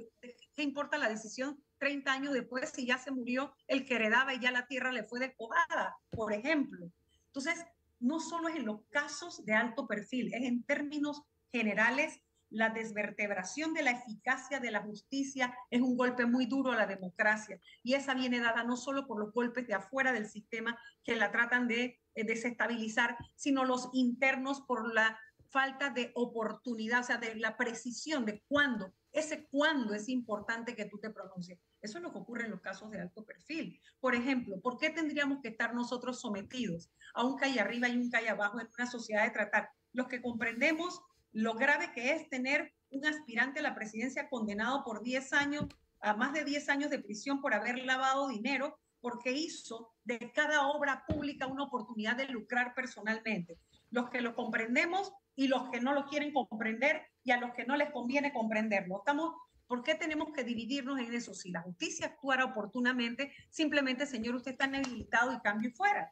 [0.56, 4.40] ¿qué importa la decisión 30 años después si ya se murió el que heredaba y
[4.40, 6.92] ya la tierra le fue despojada, por ejemplo.
[7.28, 7.66] Entonces,
[8.00, 13.74] no solo es en los casos de alto perfil, es en términos generales la desvertebración
[13.74, 17.94] de la eficacia de la justicia es un golpe muy duro a la democracia y
[17.94, 21.68] esa viene dada no solo por los golpes de afuera del sistema que la tratan
[21.68, 27.58] de eh, desestabilizar, sino los internos por la falta de oportunidad, o sea, de la
[27.58, 31.60] precisión de cuándo ese cuándo es importante que tú te pronuncies.
[31.82, 33.82] Eso es lo que ocurre en los casos de alto perfil.
[34.00, 38.10] Por ejemplo, ¿por qué tendríamos que estar nosotros sometidos a un calle arriba y un
[38.10, 39.70] calle abajo en una sociedad de tratar?
[39.94, 41.02] Los que comprendemos
[41.32, 45.66] lo grave que es tener un aspirante a la presidencia condenado por 10 años,
[46.02, 50.68] a más de 10 años de prisión por haber lavado dinero, porque hizo de cada
[50.68, 53.60] obra pública una oportunidad de lucrar personalmente.
[53.90, 57.66] Los que lo comprendemos y los que no lo quieren comprender y a los que
[57.66, 59.00] no les conviene comprenderlo.
[59.00, 59.36] Estamos,
[59.68, 61.34] ¿Por qué tenemos que dividirnos en eso?
[61.34, 66.10] Si la justicia actuara oportunamente, simplemente, señor, usted está inhabilitado y cambio fuera.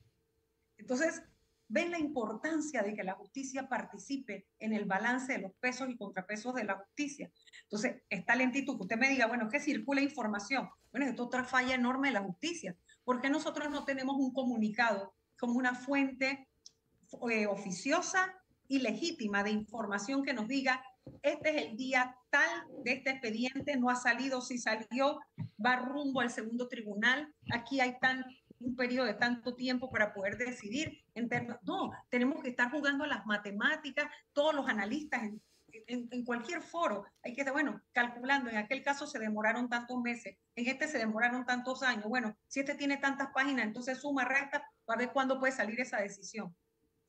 [0.78, 1.24] Entonces,
[1.68, 5.98] ven la importancia de que la justicia participe en el balance de los pesos y
[5.98, 7.32] contrapesos de la justicia.
[7.64, 10.70] Entonces, esta lentitud, que usted me diga, bueno, que circula información.
[10.92, 12.76] Bueno, esto es otra falla enorme de la justicia.
[13.06, 16.50] ¿Por qué nosotros no tenemos un comunicado como una fuente
[17.30, 18.34] eh, oficiosa
[18.68, 20.84] y legítima de información que nos diga,
[21.22, 25.20] este es el día tal de este expediente, no ha salido, si salió,
[25.64, 28.26] va rumbo al segundo tribunal, aquí hay tan,
[28.60, 31.04] un periodo de tanto tiempo para poder decidir.
[31.14, 31.30] En
[31.64, 35.42] no, tenemos que estar jugando las matemáticas, todos los analistas en,
[35.88, 40.38] en, cualquier foro, hay que estar, bueno, calculando, en aquel caso se demoraron tantos meses,
[40.56, 44.66] en este se demoraron tantos años, bueno, si este tiene tantas páginas, entonces suma, resta,
[44.86, 46.56] para ver cuándo puede salir esa decisión.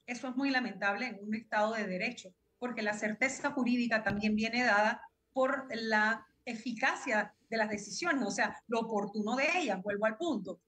[0.06, 4.62] Eso es muy lamentable en un Estado de Derecho, porque la certeza jurídica también viene
[4.62, 10.16] dada por la eficacia de las decisiones, o sea, lo oportuno de ellas, vuelvo al
[10.16, 10.60] punto.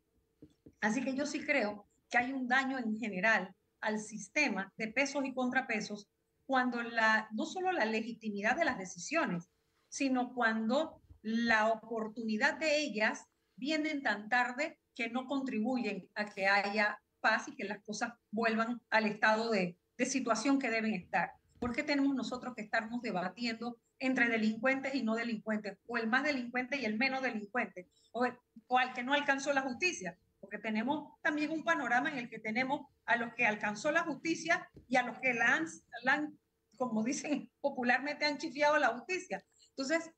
[0.80, 5.24] Así que yo sí creo que hay un daño en general al sistema de pesos
[5.24, 6.08] y contrapesos
[6.46, 9.48] cuando la, no solo la legitimidad de las decisiones,
[9.88, 17.00] sino cuando la oportunidad de ellas vienen tan tarde que no contribuyen a que haya
[17.20, 21.32] paz y que las cosas vuelvan al estado de, de situación que deben estar.
[21.58, 26.22] ¿Por qué tenemos nosotros que estarnos debatiendo entre delincuentes y no delincuentes, o el más
[26.22, 28.26] delincuente y el menos delincuente, o,
[28.68, 30.16] o al que no alcanzó la justicia?
[30.40, 34.68] porque tenemos también un panorama en el que tenemos a los que alcanzó la justicia
[34.86, 35.62] y a los que la
[36.06, 36.38] han,
[36.76, 39.44] como dicen popularmente, han chifiado la justicia.
[39.70, 40.10] Entonces,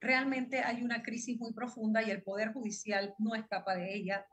[0.00, 4.26] realmente hay una crisis muy profunda y el Poder Judicial no escapa de ella.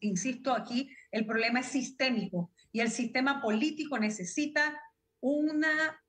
[0.00, 4.80] insisto aquí, el problema es sistémico y el sistema político necesita
[5.20, 6.00] una,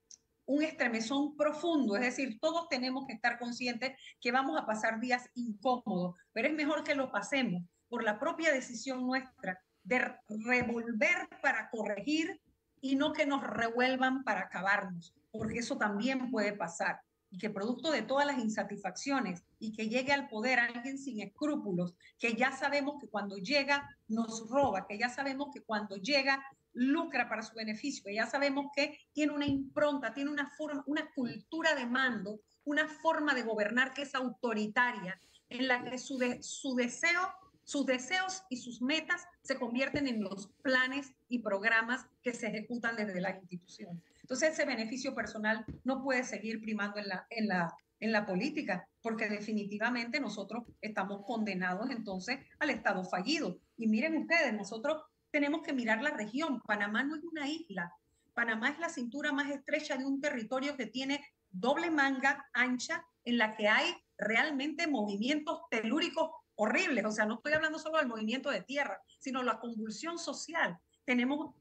[0.45, 5.29] un estremezón profundo, es decir, todos tenemos que estar conscientes que vamos a pasar días
[5.35, 11.69] incómodos, pero es mejor que lo pasemos por la propia decisión nuestra de revolver para
[11.69, 12.39] corregir
[12.81, 17.01] y no que nos revuelvan para acabarnos, porque eso también puede pasar.
[17.31, 21.95] Y que producto de todas las insatisfacciones y que llegue al poder alguien sin escrúpulos,
[22.19, 27.27] que ya sabemos que cuando llega nos roba, que ya sabemos que cuando llega lucra
[27.27, 31.73] para su beneficio, que ya sabemos que tiene una impronta, tiene una forma, una cultura
[31.73, 37.21] de mando, una forma de gobernar que es autoritaria, en la que su, su deseo
[37.63, 42.95] sus deseos y sus metas se convierten en los planes y programas que se ejecutan
[42.95, 44.03] desde las instituciones.
[44.21, 48.87] Entonces, ese beneficio personal no puede seguir primando en la, en la, en la política,
[49.01, 53.59] porque definitivamente nosotros estamos condenados entonces al Estado fallido.
[53.77, 56.61] Y miren ustedes, nosotros tenemos que mirar la región.
[56.61, 57.93] Panamá no es una isla.
[58.33, 63.37] Panamá es la cintura más estrecha de un territorio que tiene doble manga ancha en
[63.37, 67.05] la que hay realmente movimientos telúricos horribles.
[67.05, 70.77] O sea, no estoy hablando solo del movimiento de tierra, sino la convulsión social.
[71.05, 71.55] Tenemos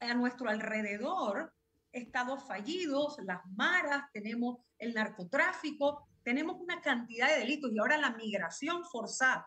[0.00, 1.52] a nuestro alrededor
[1.92, 8.10] estados fallidos, las maras, tenemos el narcotráfico, tenemos una cantidad de delitos y ahora la
[8.10, 9.46] migración forzada,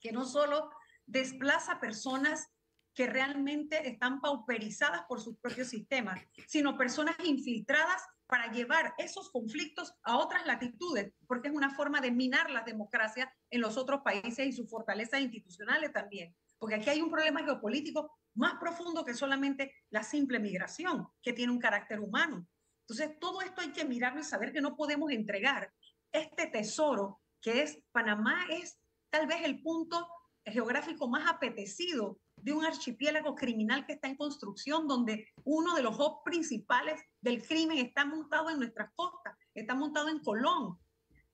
[0.00, 0.70] que no solo
[1.06, 2.48] desplaza personas
[2.94, 9.94] que realmente están pauperizadas por sus propios sistemas, sino personas infiltradas para llevar esos conflictos
[10.02, 14.46] a otras latitudes, porque es una forma de minar la democracia en los otros países
[14.46, 16.34] y sus fortalezas institucionales también.
[16.58, 21.52] Porque aquí hay un problema geopolítico más profundo que solamente la simple migración, que tiene
[21.52, 22.46] un carácter humano.
[22.88, 25.70] Entonces, todo esto hay que mirarlo y saber que no podemos entregar
[26.12, 28.78] este tesoro que es Panamá, es
[29.10, 30.06] tal vez el punto
[30.44, 35.98] geográfico más apetecido de un archipiélago criminal que está en construcción, donde uno de los
[35.98, 40.78] hubs principales del crimen está montado en nuestras costas, está montado en Colón,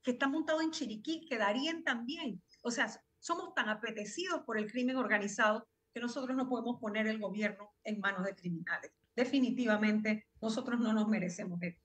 [0.02, 2.42] que está montado en Chiriquí, que Darien también.
[2.62, 2.88] O sea,
[3.20, 8.00] somos tan apetecidos por el crimen organizado que nosotros no podemos poner el gobierno en
[8.00, 8.90] manos de criminales.
[9.14, 11.80] Definitivamente, nosotros no nos merecemos esto.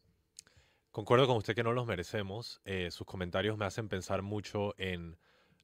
[0.91, 2.59] Concuerdo con usted que no los merecemos.
[2.65, 5.17] Eh, sus comentarios me hacen pensar mucho en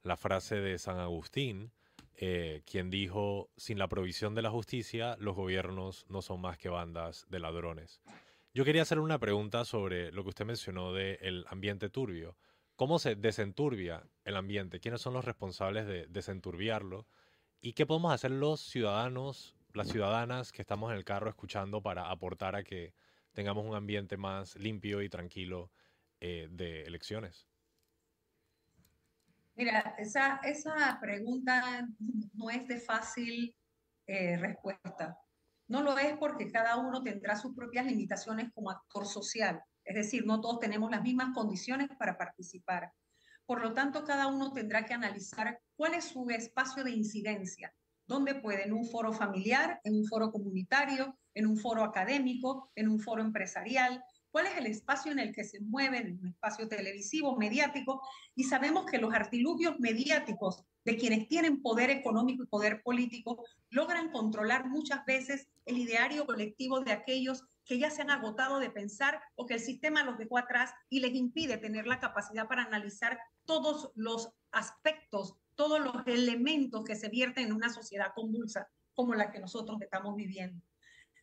[0.03, 1.71] la frase de San Agustín,
[2.17, 6.69] eh, quien dijo, sin la provisión de la justicia, los gobiernos no son más que
[6.69, 7.99] bandas de ladrones.
[8.53, 12.37] Yo quería hacer una pregunta sobre lo que usted mencionó del ambiente turbio.
[12.75, 14.79] ¿Cómo se desenturbia el ambiente?
[14.79, 17.07] ¿Quiénes son los responsables de desenturbiarlo?
[17.65, 22.11] ¿Y qué podemos hacer los ciudadanos, las ciudadanas que estamos en el carro escuchando para
[22.11, 22.93] aportar a que
[23.33, 25.71] tengamos un ambiente más limpio y tranquilo
[26.19, 27.47] eh, de elecciones?
[29.55, 31.87] Mira, esa, esa pregunta
[32.35, 33.55] no es de fácil
[34.05, 35.17] eh, respuesta.
[35.67, 39.59] No lo es porque cada uno tendrá sus propias limitaciones como actor social.
[39.83, 42.91] Es decir, no todos tenemos las mismas condiciones para participar.
[43.45, 47.73] Por lo tanto, cada uno tendrá que analizar cuál es su espacio de incidencia,
[48.07, 52.89] dónde puede, en un foro familiar, en un foro comunitario, en un foro académico, en
[52.89, 56.67] un foro empresarial, cuál es el espacio en el que se mueven, en un espacio
[56.67, 58.01] televisivo, mediático,
[58.35, 64.11] y sabemos que los artilugios mediáticos de quienes tienen poder económico y poder político logran
[64.11, 69.21] controlar muchas veces el ideario colectivo de aquellos que ya se han agotado de pensar
[69.35, 73.17] o que el sistema los dejó atrás y les impide tener la capacidad para analizar
[73.45, 79.31] todos los aspectos, todos los elementos que se vierten en una sociedad convulsa como la
[79.31, 80.61] que nosotros estamos viviendo.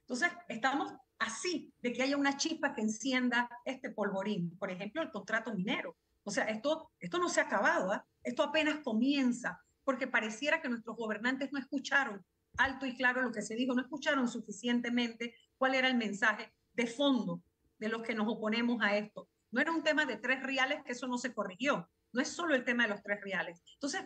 [0.01, 4.57] Entonces, estamos así de que haya una chispa que encienda este polvorín.
[4.59, 5.97] Por ejemplo, el contrato minero.
[6.25, 8.07] O sea, esto, esto no se ha acabado, ¿ah?
[8.23, 12.25] esto apenas comienza, porque pareciera que nuestros gobernantes no escucharon
[12.59, 16.87] alto y claro lo que se dijo, no escucharon suficientemente cuál era el mensaje de
[16.87, 17.43] fondo
[17.79, 19.29] de los que nos oponemos a esto.
[19.51, 21.89] No era un tema de tres reales, que eso no se corrigió.
[22.13, 23.63] No es solo el tema de los tres reales.
[23.75, 24.03] Entonces,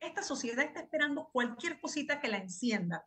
[0.00, 3.06] esta sociedad está esperando cualquier cosita que la encienda.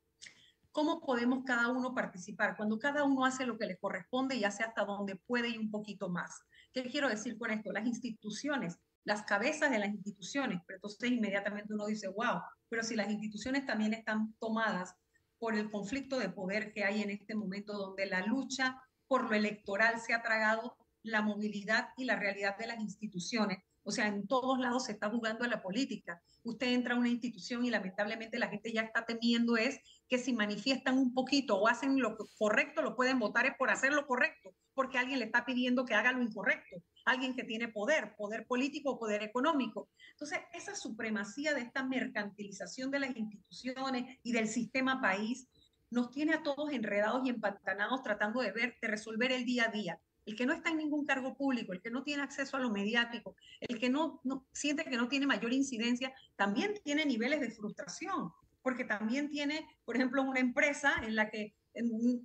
[0.71, 2.55] ¿Cómo podemos cada uno participar?
[2.57, 5.71] Cuando cada uno hace lo que le corresponde y hace hasta donde puede y un
[5.71, 6.41] poquito más.
[6.73, 7.71] ¿Qué quiero decir con esto?
[7.71, 12.95] Las instituciones, las cabezas de las instituciones, pero entonces inmediatamente uno dice, wow, pero si
[12.95, 14.95] las instituciones también están tomadas
[15.37, 19.35] por el conflicto de poder que hay en este momento, donde la lucha por lo
[19.35, 23.59] electoral se ha tragado la movilidad y la realidad de las instituciones.
[23.87, 26.19] O sea, en todos lados se está jugando la política.
[26.43, 29.79] Usted entra a una institución y lamentablemente la gente ya está temiendo es
[30.09, 34.07] que si manifiestan un poquito o hacen lo correcto, lo pueden votar por hacer lo
[34.07, 38.47] correcto, porque alguien le está pidiendo que haga lo incorrecto, alguien que tiene poder, poder
[38.47, 39.87] político o poder económico.
[40.13, 45.47] Entonces, esa supremacía de esta mercantilización de las instituciones y del sistema país
[45.91, 50.35] nos tiene a todos enredados y empantanados tratando de resolver el día a día el
[50.35, 53.35] que no está en ningún cargo público, el que no tiene acceso a lo mediático,
[53.61, 54.21] el que no,
[54.53, 59.95] siente que no tiene mayor incidencia, también tiene niveles de frustración, porque también tiene, por
[59.95, 61.53] ejemplo, una empresa en la que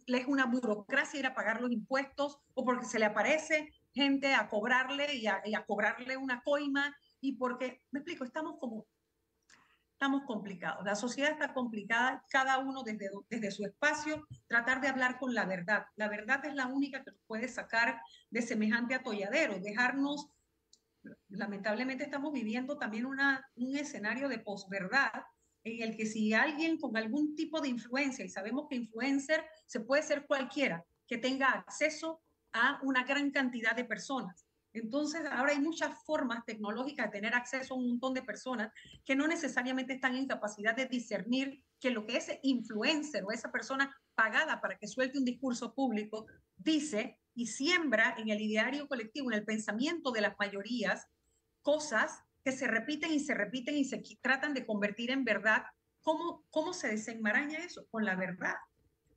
[0.06, 4.32] le es una burocracia ir a pagar los impuestos o porque se le aparece gente
[4.32, 8.86] a cobrarle y a, y a cobrarle una coima y porque, me explico, estamos como
[10.00, 10.82] estamos complicados.
[10.86, 15.44] La sociedad está complicada, cada uno desde, desde su espacio, tratar de hablar con la
[15.44, 15.84] verdad.
[15.94, 20.30] La verdad es la única que nos puede sacar de semejante atolladero, dejarnos,
[21.28, 25.22] lamentablemente estamos viviendo también una, un escenario de posverdad
[25.64, 29.80] en el que si alguien con algún tipo de influencia, y sabemos que influencer se
[29.80, 32.22] puede ser cualquiera, que tenga acceso
[32.54, 37.74] a una gran cantidad de personas, entonces, ahora hay muchas formas tecnológicas de tener acceso
[37.74, 38.72] a un montón de personas
[39.04, 43.50] que no necesariamente están en capacidad de discernir que lo que ese influencer o esa
[43.50, 49.30] persona pagada para que suelte un discurso público dice y siembra en el ideario colectivo,
[49.30, 51.08] en el pensamiento de las mayorías,
[51.62, 55.64] cosas que se repiten y se repiten y se tratan de convertir en verdad.
[56.02, 57.86] ¿Cómo, cómo se desenmaraña eso?
[57.90, 58.54] Con la verdad.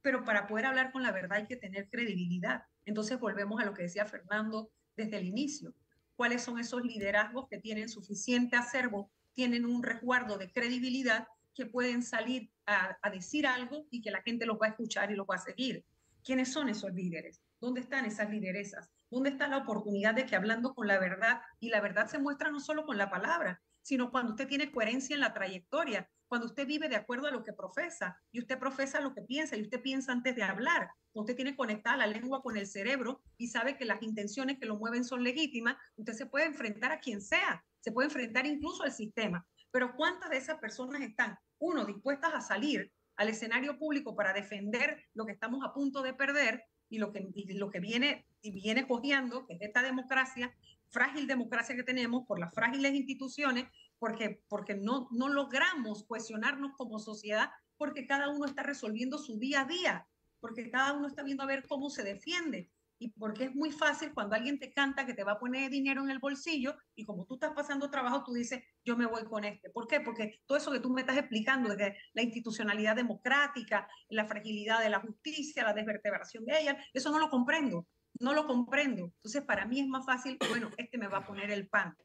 [0.01, 2.63] Pero para poder hablar con la verdad hay que tener credibilidad.
[2.85, 5.73] Entonces volvemos a lo que decía Fernando desde el inicio.
[6.15, 12.03] ¿Cuáles son esos liderazgos que tienen suficiente acervo, tienen un resguardo de credibilidad que pueden
[12.03, 15.35] salir a, decir algo y que la gente los va a escuchar y los va
[15.35, 15.83] a seguir?
[16.23, 17.41] ¿Quiénes son esos líderes?
[17.59, 18.89] ¿Dónde están esas lideresas?
[19.09, 22.49] ¿Dónde está la oportunidad de que hablando con la verdad, y la verdad se muestra
[22.49, 26.65] no solo con la palabra, sino cuando usted tiene coherencia en la trayectoria, cuando usted
[26.65, 29.79] vive de acuerdo a lo que profesa y usted profesa lo que piensa y usted
[29.83, 33.85] piensa antes de hablar, usted tiene conectada la lengua con el cerebro y sabe que
[33.85, 37.91] las intenciones que lo mueven son legítimas, usted se puede enfrentar a quien sea, se
[37.91, 39.45] puede enfrentar incluso al sistema.
[39.69, 45.05] Pero ¿cuántas de esas personas están, uno, dispuestas a salir al escenario público para defender
[45.13, 48.87] lo que estamos a punto de perder y lo que, lo que viene, y viene
[48.87, 50.51] cogiendo, que es esta democracia,
[50.89, 53.65] frágil democracia que tenemos por las frágiles instituciones
[54.03, 59.61] porque, porque no, no logramos cuestionarnos como sociedad, porque cada uno está resolviendo su día
[59.61, 60.05] a día,
[60.41, 62.69] porque cada uno está viendo a ver cómo se defiende.
[62.99, 66.03] Y porque es muy fácil cuando alguien te canta que te va a poner dinero
[66.03, 69.45] en el bolsillo y como tú estás pasando trabajo, tú dices, yo me voy con
[69.45, 69.69] este.
[69.69, 70.01] ¿Por qué?
[70.01, 74.89] Porque todo eso que tú me estás explicando, de la institucionalidad democrática, la fragilidad de
[74.89, 77.87] la justicia, la desvertebración de ella, eso no lo comprendo,
[78.19, 79.13] no lo comprendo.
[79.15, 81.95] Entonces, para mí es más fácil, bueno, este me va a poner el pan.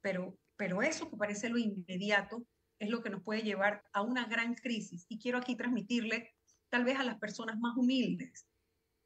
[0.00, 2.46] Pero pero eso que parece lo inmediato
[2.78, 5.06] es lo que nos puede llevar a una gran crisis.
[5.08, 6.34] Y quiero aquí transmitirle
[6.68, 8.46] tal vez a las personas más humildes.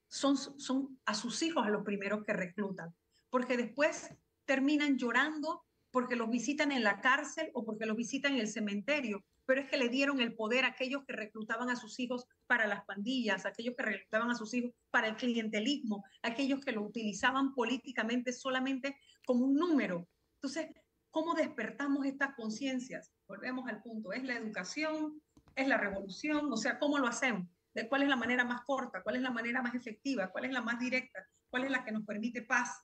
[0.08, 2.92] Son, son a sus hijos a los primeros que reclutan,
[3.30, 4.12] porque después
[4.44, 9.24] terminan llorando porque los visitan en la cárcel o porque los visitan en el cementerio,
[9.46, 12.66] pero es que le dieron el poder a aquellos que reclutaban a sus hijos para
[12.66, 17.54] las pandillas, aquellos que reclutaban a sus hijos para el clientelismo, aquellos que lo utilizaban
[17.54, 20.08] políticamente solamente como un número.
[20.34, 20.66] Entonces,
[21.14, 23.12] ¿Cómo despertamos estas conciencias?
[23.28, 25.22] Volvemos al punto, ¿es la educación?
[25.54, 26.52] ¿Es la revolución?
[26.52, 27.46] O sea, ¿cómo lo hacemos?
[27.72, 29.00] ¿De cuál es la manera más corta?
[29.00, 30.32] ¿Cuál es la manera más efectiva?
[30.32, 31.24] ¿Cuál es la más directa?
[31.48, 32.82] ¿Cuál es la que nos permite paz?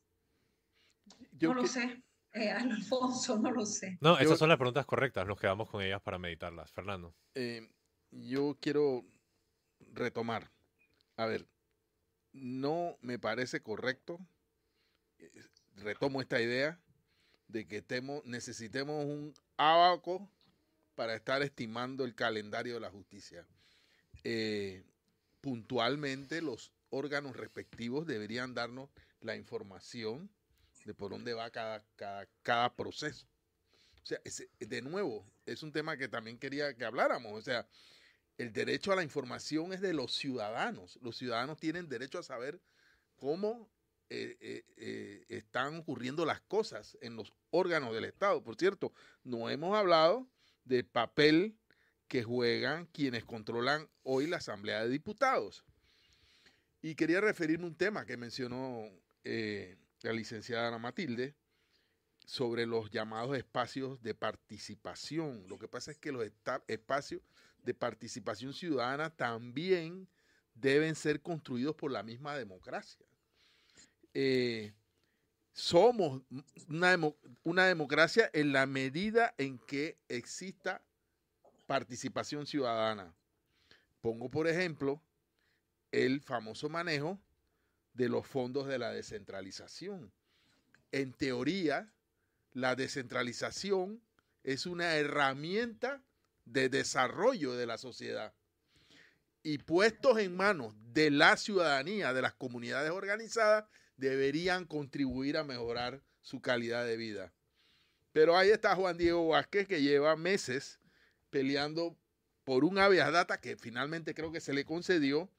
[1.41, 2.05] no lo sé.
[2.33, 3.99] Eh, Alfonso, no lo sé.
[4.01, 5.27] No, esas son las preguntas correctas.
[5.27, 6.71] Nos quedamos con ellas para meditarlas.
[6.71, 7.17] Fernando.
[7.35, 7.69] Eh,
[8.13, 9.05] yo quiero
[9.93, 10.53] retomar.
[11.17, 11.49] A ver,
[12.33, 14.21] no me parece correcto.
[15.19, 15.33] Eh,
[15.75, 16.81] retomo esta idea
[17.51, 20.29] de que temo, necesitemos un abaco
[20.95, 23.47] para estar estimando el calendario de la justicia.
[24.25, 24.85] Eh,
[25.41, 28.91] puntualmente los órganos respectivos deberían darnos
[29.21, 30.31] la información
[30.85, 31.85] de por dónde va cada,
[32.43, 33.27] cada, proceso.
[34.03, 34.19] O sea,
[34.59, 37.33] de nuevo, es un tema que también quería que habláramos.
[37.33, 37.67] O sea,
[38.39, 40.99] el derecho a la información es de los ciudadanos.
[41.03, 42.61] Los ciudadanos tienen derecho a saber
[43.17, 43.69] cómo
[44.13, 48.43] eh, eh, eh, están ocurriendo las cosas en los órganos del Estado.
[48.43, 48.93] Por cierto,
[49.23, 50.27] no hemos hablado
[50.65, 51.57] del papel
[52.09, 55.65] que juegan quienes controlan hoy la Asamblea de Diputados.
[56.83, 58.91] Y quería referirme a un tema que mencionó
[59.23, 61.37] la licenciada Ana Matilde
[62.27, 65.47] sobre los llamados espacios de participación.
[65.47, 66.27] Lo que pasa es que los
[66.67, 67.23] espacios
[67.63, 70.09] de participación ciudadana también
[70.55, 73.07] deben ser construidos por la misma democracia.
[74.15, 74.73] Eh,
[75.53, 76.23] somos
[76.69, 76.97] una,
[77.45, 80.83] una democracia en la medida en que exista
[81.67, 83.15] participación ciudadana.
[84.01, 85.03] Pongo, por ejemplo,
[85.93, 87.21] el famoso manejo
[87.95, 90.13] de los fondos de la descentralización.
[90.93, 91.93] En teoría,
[92.53, 94.03] la descentralización
[94.43, 96.03] es una herramienta
[96.45, 98.35] de desarrollo de la sociedad.
[99.43, 103.65] Y puestos en manos de la ciudadanía, de las comunidades organizadas,
[104.01, 107.33] deberían contribuir a mejorar su calidad de vida.
[108.13, 110.81] Pero ahí está Juan Diego Vázquez que lleva meses
[111.31, 111.97] peleando
[112.45, 115.31] por un habeas data que finalmente creo que se le concedió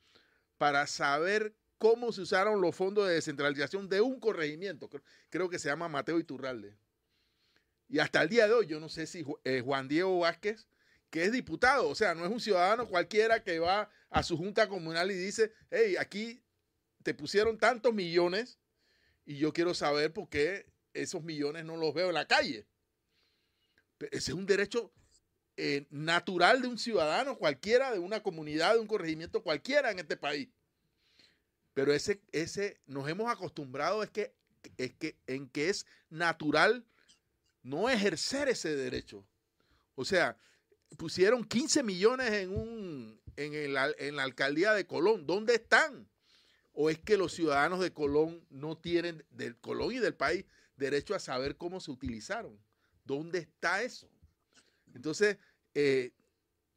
[0.57, 4.89] para saber cómo se usaron los fondos de descentralización de un corregimiento.
[5.29, 6.77] Creo que se llama Mateo Iturralde.
[7.89, 10.67] Y hasta el día de hoy yo no sé si eh, Juan Diego Vázquez,
[11.09, 14.69] que es diputado, o sea, no es un ciudadano cualquiera que va a su junta
[14.69, 16.40] comunal y dice, hey, aquí
[17.03, 18.59] te pusieron tantos millones
[19.25, 22.65] y yo quiero saber por qué esos millones no los veo en la calle.
[23.99, 24.91] Ese es un derecho
[25.57, 30.17] eh, natural de un ciudadano cualquiera, de una comunidad, de un corregimiento cualquiera en este
[30.17, 30.49] país.
[31.73, 34.33] Pero ese, ese nos hemos acostumbrado es que,
[34.77, 36.85] es que, en que es natural
[37.63, 39.25] no ejercer ese derecho.
[39.95, 40.37] O sea,
[40.97, 45.25] pusieron 15 millones en, un, en, en la alcaldía de Colón.
[45.25, 46.10] ¿Dónde están?
[46.73, 50.45] ¿O es que los ciudadanos de Colón no tienen, del Colón y del país,
[50.77, 52.57] derecho a saber cómo se utilizaron?
[53.03, 54.09] ¿Dónde está eso?
[54.93, 55.37] Entonces,
[55.73, 56.11] eh,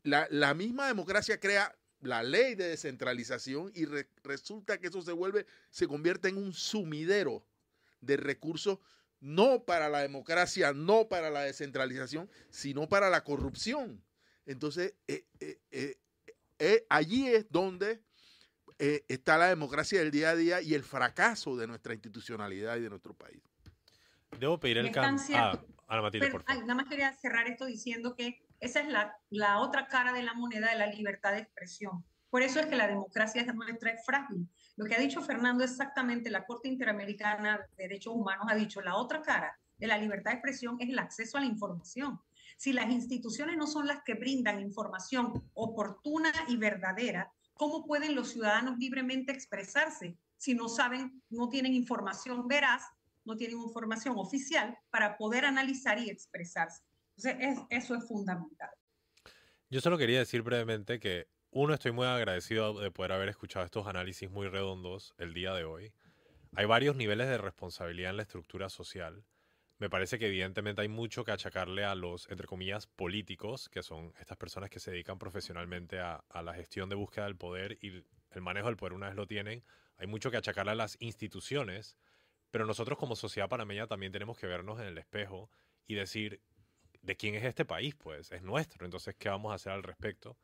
[0.03, 3.87] la, misma democracia crea la ley de descentralización y
[4.23, 7.45] resulta que eso se vuelve, se convierte en un sumidero
[8.01, 8.79] de recursos,
[9.21, 14.03] no para la democracia, no para la descentralización, sino para la corrupción.
[14.45, 15.25] Entonces, eh,
[16.59, 18.04] eh, allí es donde
[18.79, 22.81] eh, está la democracia del día a día y el fracaso de nuestra institucionalidad y
[22.81, 23.43] de nuestro país.
[24.39, 25.37] Debo pedir el cambio.
[25.37, 26.63] Ah, Ana Matilde, por favor.
[26.63, 30.35] nada más quería cerrar esto diciendo que esa es la, la otra cara de la
[30.35, 32.05] moneda de la libertad de expresión.
[32.31, 34.49] Por eso es que la democracia nuestra es frágil.
[34.77, 38.97] Lo que ha dicho Fernando exactamente, la Corte Interamericana de Derechos Humanos ha dicho, la
[38.97, 42.21] otra cara de la libertad de expresión es el acceso a la información.
[42.57, 48.31] Si las instituciones no son las que brindan información oportuna y verdadera, ¿Cómo pueden los
[48.31, 52.83] ciudadanos libremente expresarse si no saben, no tienen información veraz,
[53.25, 56.83] no tienen información oficial para poder analizar y expresarse?
[57.17, 58.71] Entonces, eso es fundamental.
[59.71, 63.87] Yo solo quería decir brevemente que, uno, estoy muy agradecido de poder haber escuchado estos
[63.87, 65.93] análisis muy redondos el día de hoy.
[66.57, 69.25] Hay varios niveles de responsabilidad en la estructura social
[69.79, 74.13] me parece que evidentemente hay mucho que achacarle a los, entre comillas, políticos, que son
[74.21, 78.43] estas personas que se dedican profesionalmente a, la gestión de búsqueda del poder y el
[78.43, 79.65] manejo del poder una vez lo tienen.
[79.97, 81.97] Hay mucho que achacarle a las instituciones,
[82.51, 85.51] pero nosotros como sociedad panameña también tenemos que vernos en el espejo
[85.87, 86.41] y decir,
[87.03, 87.95] ¿de quién es este país?
[87.97, 90.39] Pues es nuestro, entonces, ¿qué vamos a hacer al respecto?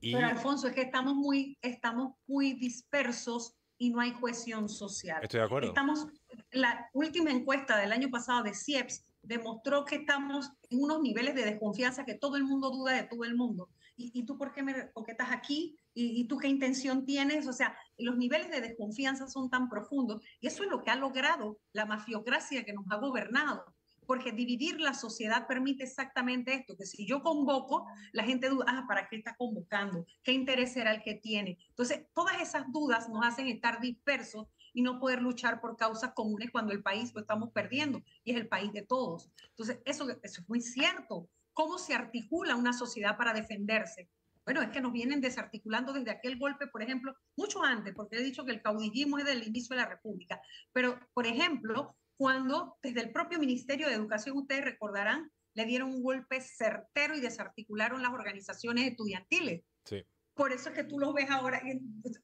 [0.00, 0.14] Y...
[0.14, 5.18] Pero Alfonso, es que estamos muy, estamos muy dispersos y no hay cohesión social.
[5.24, 5.66] Estoy de acuerdo.
[5.66, 6.06] Estamos,
[6.52, 11.44] la última encuesta del año pasado de CIEPS demostró que estamos en unos niveles de
[11.44, 13.70] desconfianza que todo el mundo duda de todo el mundo.
[13.96, 15.76] ¿Y, tú por qué, me, por qué estás aquí?
[15.94, 17.48] ¿Y, ¿Y, tú qué intención tienes?
[17.48, 20.96] O sea, los niveles de desconfianza son tan profundos y eso es lo que ha
[20.96, 23.64] logrado la mafiocracia que nos ha gobernado
[24.06, 28.84] porque dividir la sociedad permite exactamente esto, que si yo convoco, la gente duda, ah,
[28.88, 30.06] ¿para qué está convocando?
[30.22, 31.58] ¿Qué interés será el que tiene?
[31.68, 36.50] Entonces, todas esas dudas nos hacen estar dispersos y no poder luchar por causas comunes
[36.50, 39.30] cuando el país lo estamos perdiendo y es el país de todos.
[39.50, 41.28] Entonces, eso, eso es muy cierto.
[41.52, 44.08] ¿Cómo se articula una sociedad para defenderse?
[44.44, 48.22] Bueno, es que nos vienen desarticulando desde aquel golpe, por ejemplo, mucho antes, porque he
[48.22, 50.40] dicho que el caudillismo es del inicio de la República.
[50.72, 56.02] Pero, por ejemplo, cuando desde el propio Ministerio de Educación, ustedes recordarán, le dieron un
[56.02, 59.62] golpe certero y desarticularon las organizaciones estudiantiles.
[59.84, 60.04] Sí.
[60.34, 61.62] Por eso es que tú los ves ahora,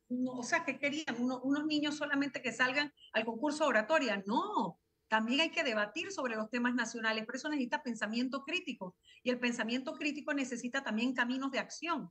[0.08, 4.22] o sea, que querían unos niños solamente que salgan al concurso de oratoria.
[4.26, 9.30] No, también hay que debatir sobre los temas nacionales, pero eso necesita pensamiento crítico y
[9.30, 12.10] el pensamiento crítico necesita también caminos de acción.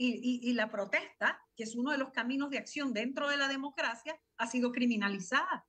[0.00, 3.48] Y, y, la protesta, que es uno de los caminos de acción dentro de la
[3.48, 5.66] democracia, ha sido criminalizada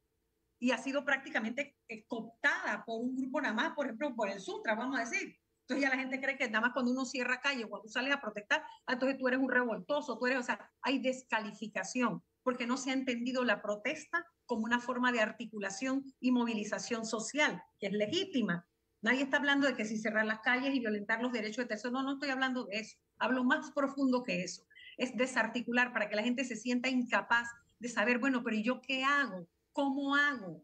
[0.59, 4.39] y ha sido prácticamente eh, cooptada por un grupo nada más, por ejemplo, por el
[4.39, 5.37] Sutra, vamos a decir.
[5.61, 8.11] Entonces ya la gente cree que nada más cuando uno cierra calle, cuando tú sales
[8.11, 12.65] a protestar, ah, entonces tú eres un revoltoso, tú eres, o sea, hay descalificación, porque
[12.65, 17.87] no se ha entendido la protesta como una forma de articulación y movilización social, que
[17.87, 18.67] es legítima.
[19.01, 21.93] Nadie está hablando de que si cerrar las calles y violentar los derechos de terceros,
[21.93, 22.97] no, no estoy hablando de eso.
[23.19, 24.63] Hablo más profundo que eso.
[24.97, 27.47] Es desarticular para que la gente se sienta incapaz
[27.77, 29.47] de saber, bueno, pero ¿y yo qué hago?
[29.79, 30.61] ¿Cómo hago?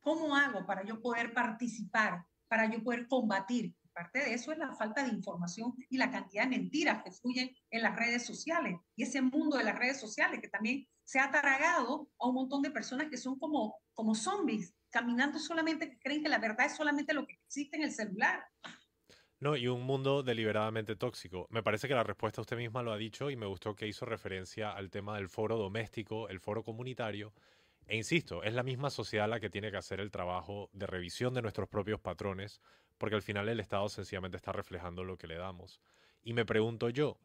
[0.00, 3.74] ¿Cómo hago para yo poder participar, para yo poder combatir?
[3.90, 7.50] Parte de eso es la falta de información y la cantidad de mentiras que fluyen
[7.70, 11.30] en las redes sociales y ese mundo de las redes sociales que también se ha
[11.30, 16.22] tragado a un montón de personas que son como, como zombies, caminando solamente, que creen
[16.22, 18.44] que la verdad es solamente lo que existe en el celular.
[19.40, 21.46] No, y un mundo deliberadamente tóxico.
[21.48, 24.04] Me parece que la respuesta usted misma lo ha dicho y me gustó que hizo
[24.04, 27.32] referencia al tema del foro doméstico, el foro comunitario.
[27.88, 31.34] E insisto, es la misma sociedad la que tiene que hacer el trabajo de revisión
[31.34, 32.60] de nuestros propios patrones,
[32.98, 35.80] porque al final el Estado sencillamente está reflejando lo que le damos.
[36.22, 37.18] Y me pregunto yo,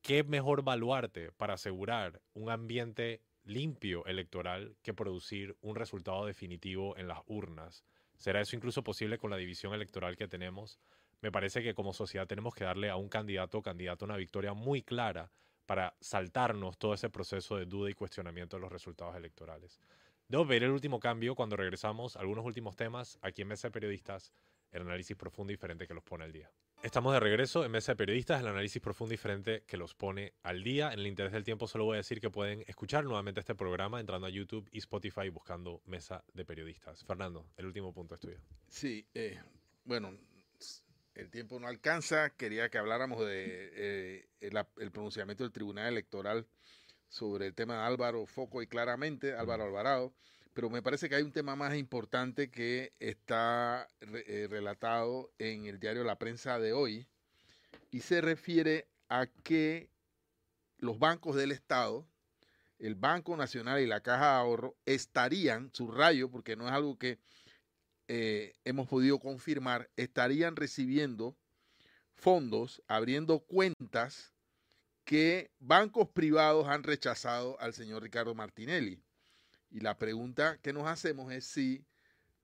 [0.00, 7.06] ¿qué mejor baluarte para asegurar un ambiente limpio electoral que producir un resultado definitivo en
[7.06, 7.84] las urnas?
[8.16, 10.80] ¿Será eso incluso posible con la división electoral que tenemos?
[11.24, 14.52] me parece que como sociedad tenemos que darle a un candidato o candidato una victoria
[14.52, 15.32] muy clara
[15.66, 19.80] para saltarnos todo ese proceso de duda y cuestionamiento de los resultados electorales.
[20.28, 24.32] Debo ver el último cambio cuando regresamos algunos últimos temas aquí en Mesa de Periodistas,
[24.72, 26.50] el análisis profundo y diferente que los pone al día.
[26.82, 30.34] Estamos de regreso en Mesa de Periodistas, el análisis profundo y diferente que los pone
[30.42, 30.92] al día.
[30.92, 34.00] En el interés del tiempo solo voy a decir que pueden escuchar nuevamente este programa
[34.00, 37.04] entrando a YouTube y Spotify buscando Mesa de Periodistas.
[37.04, 38.38] Fernando, el último punto es tuyo.
[38.68, 39.40] Sí, eh,
[39.84, 40.12] bueno,
[41.14, 42.30] el tiempo no alcanza.
[42.30, 46.46] Quería que habláramos de eh, el, pronunciamiento del Tribunal Electoral
[47.08, 50.12] sobre el tema de Álvaro Foco y claramente Álvaro Alvarado,
[50.52, 55.78] pero me parece que hay un tema más importante que está eh, relatado en el
[55.78, 57.06] diario La Prensa de hoy
[57.90, 59.88] y se refiere a que
[60.78, 62.06] los bancos del Estado,
[62.78, 67.18] el Banco Nacional y la Caja de Ahorro estarían, subrayo, porque no es algo que
[68.08, 71.36] eh, hemos podido confirmar, estarían recibiendo
[72.14, 74.34] fondos, abriendo cuentas
[75.04, 79.02] que bancos privados han rechazado al señor Ricardo Martinelli.
[79.70, 81.84] Y la pregunta que nos hacemos es si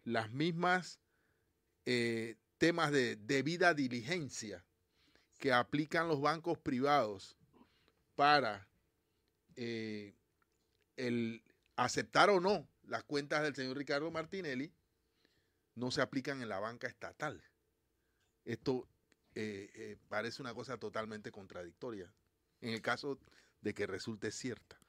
[0.05, 0.99] las mismas
[1.85, 4.65] eh, temas de debida diligencia
[5.39, 7.37] que aplican los bancos privados
[8.15, 8.69] para
[9.57, 10.15] eh,
[10.97, 11.43] el
[11.77, 14.73] aceptar o no las cuentas del señor Ricardo Martinelli
[15.75, 17.43] no se aplican en la banca estatal.
[18.45, 18.89] Esto
[19.35, 22.13] eh, eh, parece una cosa totalmente contradictoria
[22.61, 23.19] en el caso
[23.61, 24.81] de que resulte cierta.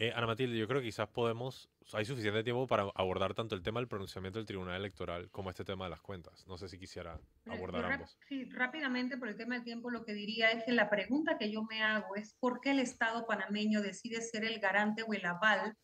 [0.00, 3.62] Eh, Ana Matilde, yo creo que quizás podemos, hay suficiente tiempo para abordar tanto el
[3.64, 6.46] tema del pronunciamiento del Tribunal Electoral como este tema de las cuentas.
[6.46, 8.16] No sé si quisiera abordar ambos.
[8.28, 11.50] Sí, rápidamente por el tema del tiempo lo que diría es que la pregunta que
[11.50, 15.26] yo me hago es por qué el Estado panameño decide ser el garante o el
[15.26, 15.76] aval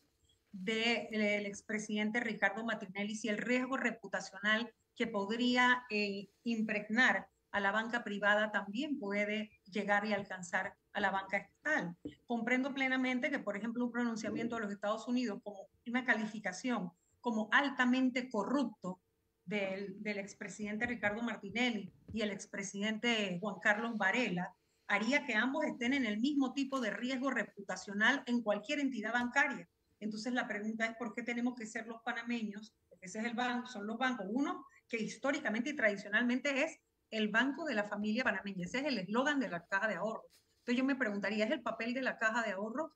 [0.63, 8.03] del expresidente Ricardo Martinelli y el riesgo reputacional que podría eh, impregnar a la banca
[8.03, 11.95] privada también puede llegar y alcanzar a la banca estatal.
[12.25, 17.49] Comprendo plenamente que, por ejemplo, un pronunciamiento de los Estados Unidos como una calificación como
[17.51, 19.01] altamente corrupto
[19.45, 24.53] del, del expresidente Ricardo Martinelli y el expresidente Juan Carlos Varela
[24.87, 29.67] haría que ambos estén en el mismo tipo de riesgo reputacional en cualquier entidad bancaria.
[29.99, 33.33] Entonces la pregunta es por qué tenemos que ser los panameños, porque ese es el
[33.33, 36.79] banco, son los bancos, uno que históricamente y tradicionalmente es
[37.09, 40.25] el banco de la familia panameña, ese es el eslogan de la caja de ahorros.
[40.59, 42.91] Entonces yo me preguntaría, ¿es el papel de la caja de ahorros?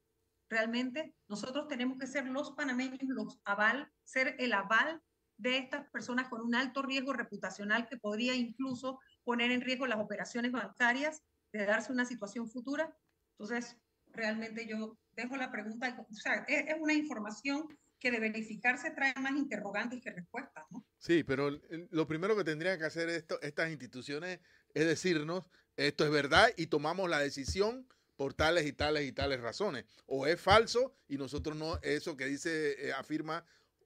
[0.50, 5.02] Realmente nosotros tenemos que ser los panameños, los aval, ser el aval
[5.38, 10.00] de estas personas con un alto riesgo reputacional que podría incluso poner en riesgo las
[10.00, 11.24] operaciones bancarias
[11.54, 12.94] de darse una situación futura.
[13.38, 13.78] Entonces,
[14.12, 17.68] realmente yo dejo la pregunta, o sea, es, una información
[18.00, 20.86] que de verificarse trae más interrogantes que respuestas, ¿no?
[20.98, 21.52] Sí, pero
[21.92, 24.40] lo primero que tendrían que hacer esto, estas instituciones
[24.74, 25.46] es decirnos,
[25.76, 29.86] esto es verdad y tomamos la decisión por tales y tales y tales razones.
[30.06, 33.46] O es falso y nosotros no, eso que dice, eh, afirma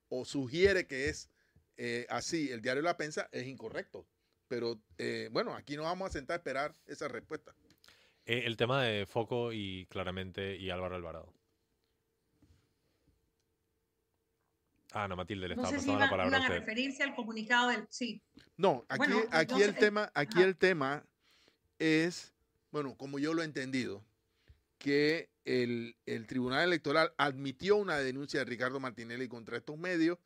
[0.10, 1.30] o sugiere que es
[1.78, 4.08] eh, así, el diario La Pensa, es incorrecto.
[4.48, 7.56] Pero eh, bueno, aquí nos vamos a sentar a esperar esa respuesta.
[8.26, 11.34] Eh, el tema de Foco y claramente y Álvaro Alvarado.
[14.94, 16.54] Ah, no, Matilde, le estaba pasando la palabra a usted.
[16.60, 18.22] referirse al comunicado del sí.
[18.58, 21.04] No, aquí, aquí el tema, aquí el tema
[21.80, 22.34] es,
[22.72, 24.06] bueno, como yo lo he entendido,
[24.78, 30.20] que el, el, Tribunal Electoral admitió una denuncia de Ricardo Martinelli contra estos medios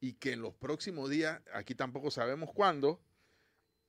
[0.00, 3.00] y que en los próximos días, aquí tampoco sabemos cuándo,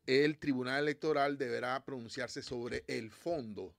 [0.06, 3.76] el Tribunal Electoral deberá pronunciarse sobre el fondo.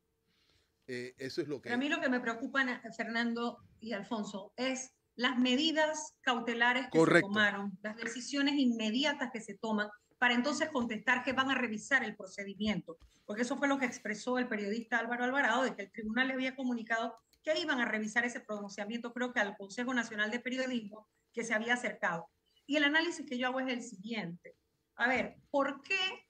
[0.86, 1.72] Eh, eso es lo que...
[1.72, 2.64] a mí lo que me preocupa,
[2.96, 9.54] Fernando y Alfonso, es las medidas cautelares que se tomaron, las decisiones inmediatas que se
[9.54, 13.86] toman para entonces contestar que van a revisar el procedimiento, porque eso fue lo que
[13.86, 17.84] expresó el periodista Álvaro Alvarado, de que el tribunal le había comunicado que iban a
[17.84, 22.28] revisar ese pronunciamiento, creo que al Consejo Nacional de Periodismo, que se había acercado.
[22.66, 24.55] Y el análisis que yo hago es el siguiente.
[24.96, 26.28] A ver, ¿por qué?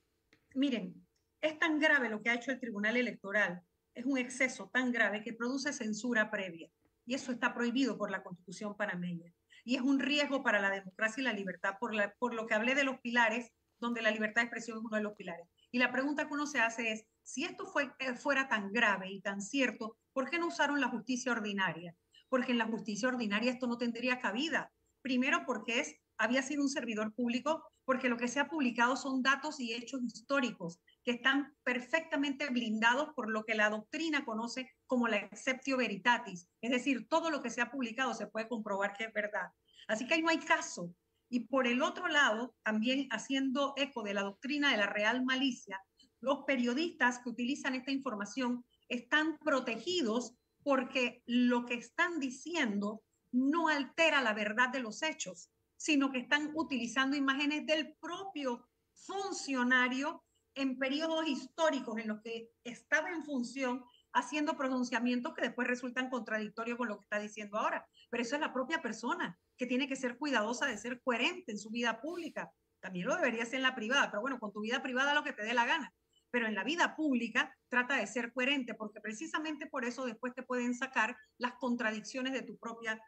[0.55, 1.07] Miren,
[1.41, 3.63] es tan grave lo que ha hecho el Tribunal Electoral,
[3.95, 6.69] es un exceso tan grave que produce censura previa
[7.07, 9.33] y eso está prohibido por la Constitución panameña.
[9.65, 11.95] Y es un riesgo para la democracia y la libertad, por,
[12.35, 15.15] lo que hablé de los pilares, donde la libertad de expresión es uno de los
[15.15, 15.47] pilares.
[15.71, 19.11] Y la pregunta que uno se hace es, si esto fue, eh, fuera tan grave
[19.11, 21.95] y tan cierto, ¿por qué no usaron la justicia ordinaria?
[22.29, 24.73] Porque en la justicia ordinaria esto no tendría cabida.
[25.03, 29.23] Primero porque es, había sido un servidor público, porque lo que se ha publicado son
[29.23, 35.07] datos y hechos históricos que están perfectamente blindados por lo que la doctrina conoce como
[35.07, 39.05] la exceptio veritatis, es decir, todo lo que se ha publicado se puede comprobar que
[39.05, 39.51] es verdad.
[39.87, 40.93] Así que ahí no hay caso.
[41.29, 45.81] Y por el otro lado, también haciendo eco de la doctrina de la real malicia,
[46.21, 54.23] los periodistas que utilizan esta información están protegidos porque lo que están diciendo no altera
[54.23, 60.25] la verdad de los hechos, sino que están utilizando imágenes del propio funcionario
[60.55, 66.79] en periodos históricos en los que estaba en función haciendo pronunciamientos que después resultan contradictorios
[66.79, 67.87] con lo que está diciendo ahora.
[68.09, 71.59] Pero eso es la propia persona que tiene que ser cuidadosa de ser coherente en
[71.59, 72.51] su vida pública.
[72.81, 75.35] También lo debería ser en la privada, pero bueno, con tu vida privada lo que
[75.35, 75.93] te dé la gana.
[76.31, 80.43] Pero en la vida pública trata de ser coherente, porque precisamente por eso después te
[80.43, 83.01] pueden sacar las contradicciones de tu propia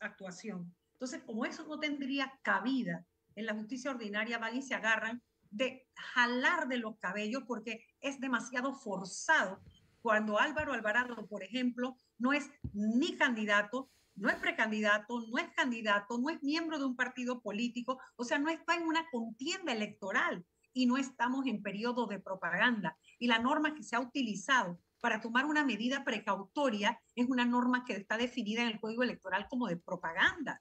[0.00, 0.74] actuación.
[1.00, 5.88] Entonces, como eso no tendría cabida en la justicia ordinaria, van y se agarran de
[5.96, 9.62] jalar de los cabellos porque es demasiado forzado.
[10.02, 16.18] Cuando Álvaro Alvarado, por ejemplo, no es ni candidato, no es precandidato, no es candidato,
[16.18, 20.44] no es miembro de un partido político, o sea, no está en una contienda electoral
[20.74, 22.98] y no estamos en periodo de propaganda.
[23.18, 27.86] Y la norma que se ha utilizado para tomar una medida precautoria es una norma
[27.86, 30.60] que está definida en el Código Electoral como de propaganda.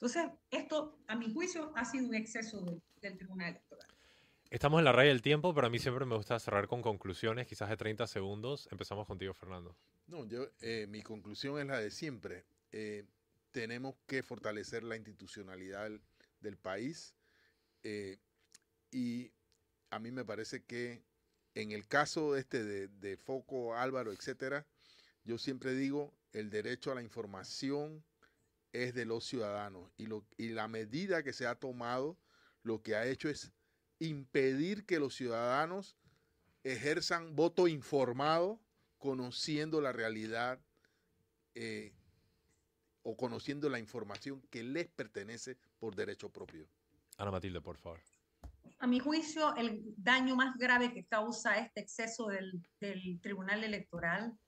[0.00, 3.86] Entonces, esto, a mi juicio, ha sido un exceso del Tribunal Electoral.
[4.48, 7.46] Estamos en la raya del tiempo, pero a mí siempre me gusta cerrar con conclusiones,
[7.46, 8.66] quizás de 30 segundos.
[8.72, 9.76] Empezamos contigo, Fernando.
[10.06, 12.46] No, yo, eh, mi conclusión es la de siempre.
[12.72, 13.04] Eh,
[13.52, 15.90] tenemos que fortalecer la institucionalidad
[16.40, 17.14] del, país
[17.82, 18.16] eh,
[18.90, 19.30] y
[19.90, 21.02] a mí me parece que
[21.54, 24.64] en el caso este de, de Foco, Álvaro, etcétera,
[25.24, 28.02] yo siempre digo el derecho a la información
[28.72, 32.18] es de los ciudadanos y, lo, y la medida que se ha tomado
[32.62, 33.52] lo que ha hecho es
[33.98, 35.96] impedir que los ciudadanos
[36.64, 38.60] ejerzan voto informado
[38.98, 40.60] conociendo la realidad
[41.54, 41.92] eh,
[43.02, 46.68] o conociendo la información que les pertenece por derecho propio.
[47.16, 48.00] Ana Matilde, por favor.
[48.78, 54.38] A mi juicio, el daño más grave que causa este exceso del, del Tribunal Electoral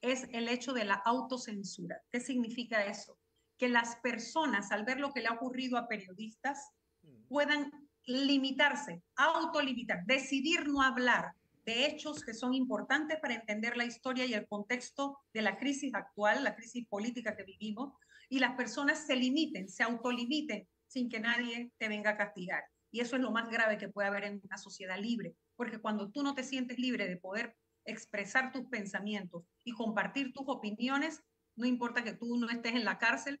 [0.00, 2.02] es el hecho de la autocensura.
[2.10, 3.19] ¿Qué significa eso?
[3.60, 7.28] Que las personas, al ver lo que le ha ocurrido a periodistas, mm.
[7.28, 7.70] puedan
[8.06, 11.34] limitarse, autolimitar, decidir no hablar
[11.64, 15.94] de hechos que son importantes para entender la historia y el contexto de la crisis
[15.94, 17.92] actual, la crisis política que vivimos,
[18.28, 22.64] y las personas se limiten, se autolimiten sin que nadie te venga a castigar.
[22.90, 26.10] Y eso es lo más grave que puede haber en una sociedad libre, porque cuando
[26.10, 31.22] tú no te sientes libre de poder expresar tus pensamientos y compartir tus opiniones,
[31.56, 33.40] no importa que tú no estés en la cárcel,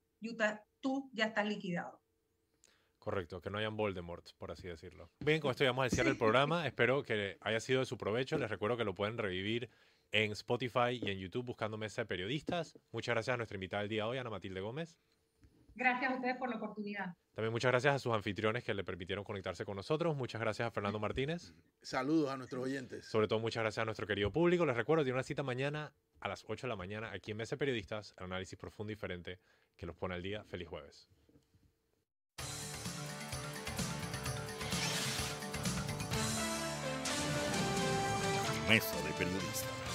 [0.80, 2.00] tú ya estás liquidado.
[2.98, 5.10] Correcto, que no hayan Voldemort, por así decirlo.
[5.20, 6.66] Bien, con esto llegamos al cierre del programa.
[6.66, 8.36] Espero que haya sido de su provecho.
[8.36, 9.70] Les recuerdo que lo pueden revivir
[10.12, 12.78] en Spotify y en YouTube buscando Mesa de Periodistas.
[12.92, 14.98] Muchas gracias a nuestra invitada del día de hoy, Ana Matilde Gómez.
[15.74, 17.14] Gracias a ustedes por la oportunidad.
[17.40, 20.14] También muchas gracias a sus anfitriones que le permitieron conectarse con nosotros.
[20.14, 21.54] Muchas gracias a Fernando Martínez.
[21.80, 23.06] Saludos a nuestros oyentes.
[23.06, 24.66] Sobre todo muchas gracias a nuestro querido público.
[24.66, 27.56] Les recuerdo, tiene una cita mañana a las 8 de la mañana aquí en Mesa
[27.56, 29.38] Periodistas, el análisis profundo y diferente
[29.74, 30.44] que los pone al día.
[30.44, 31.08] Feliz jueves.
[38.68, 39.89] Mesa de Periodistas.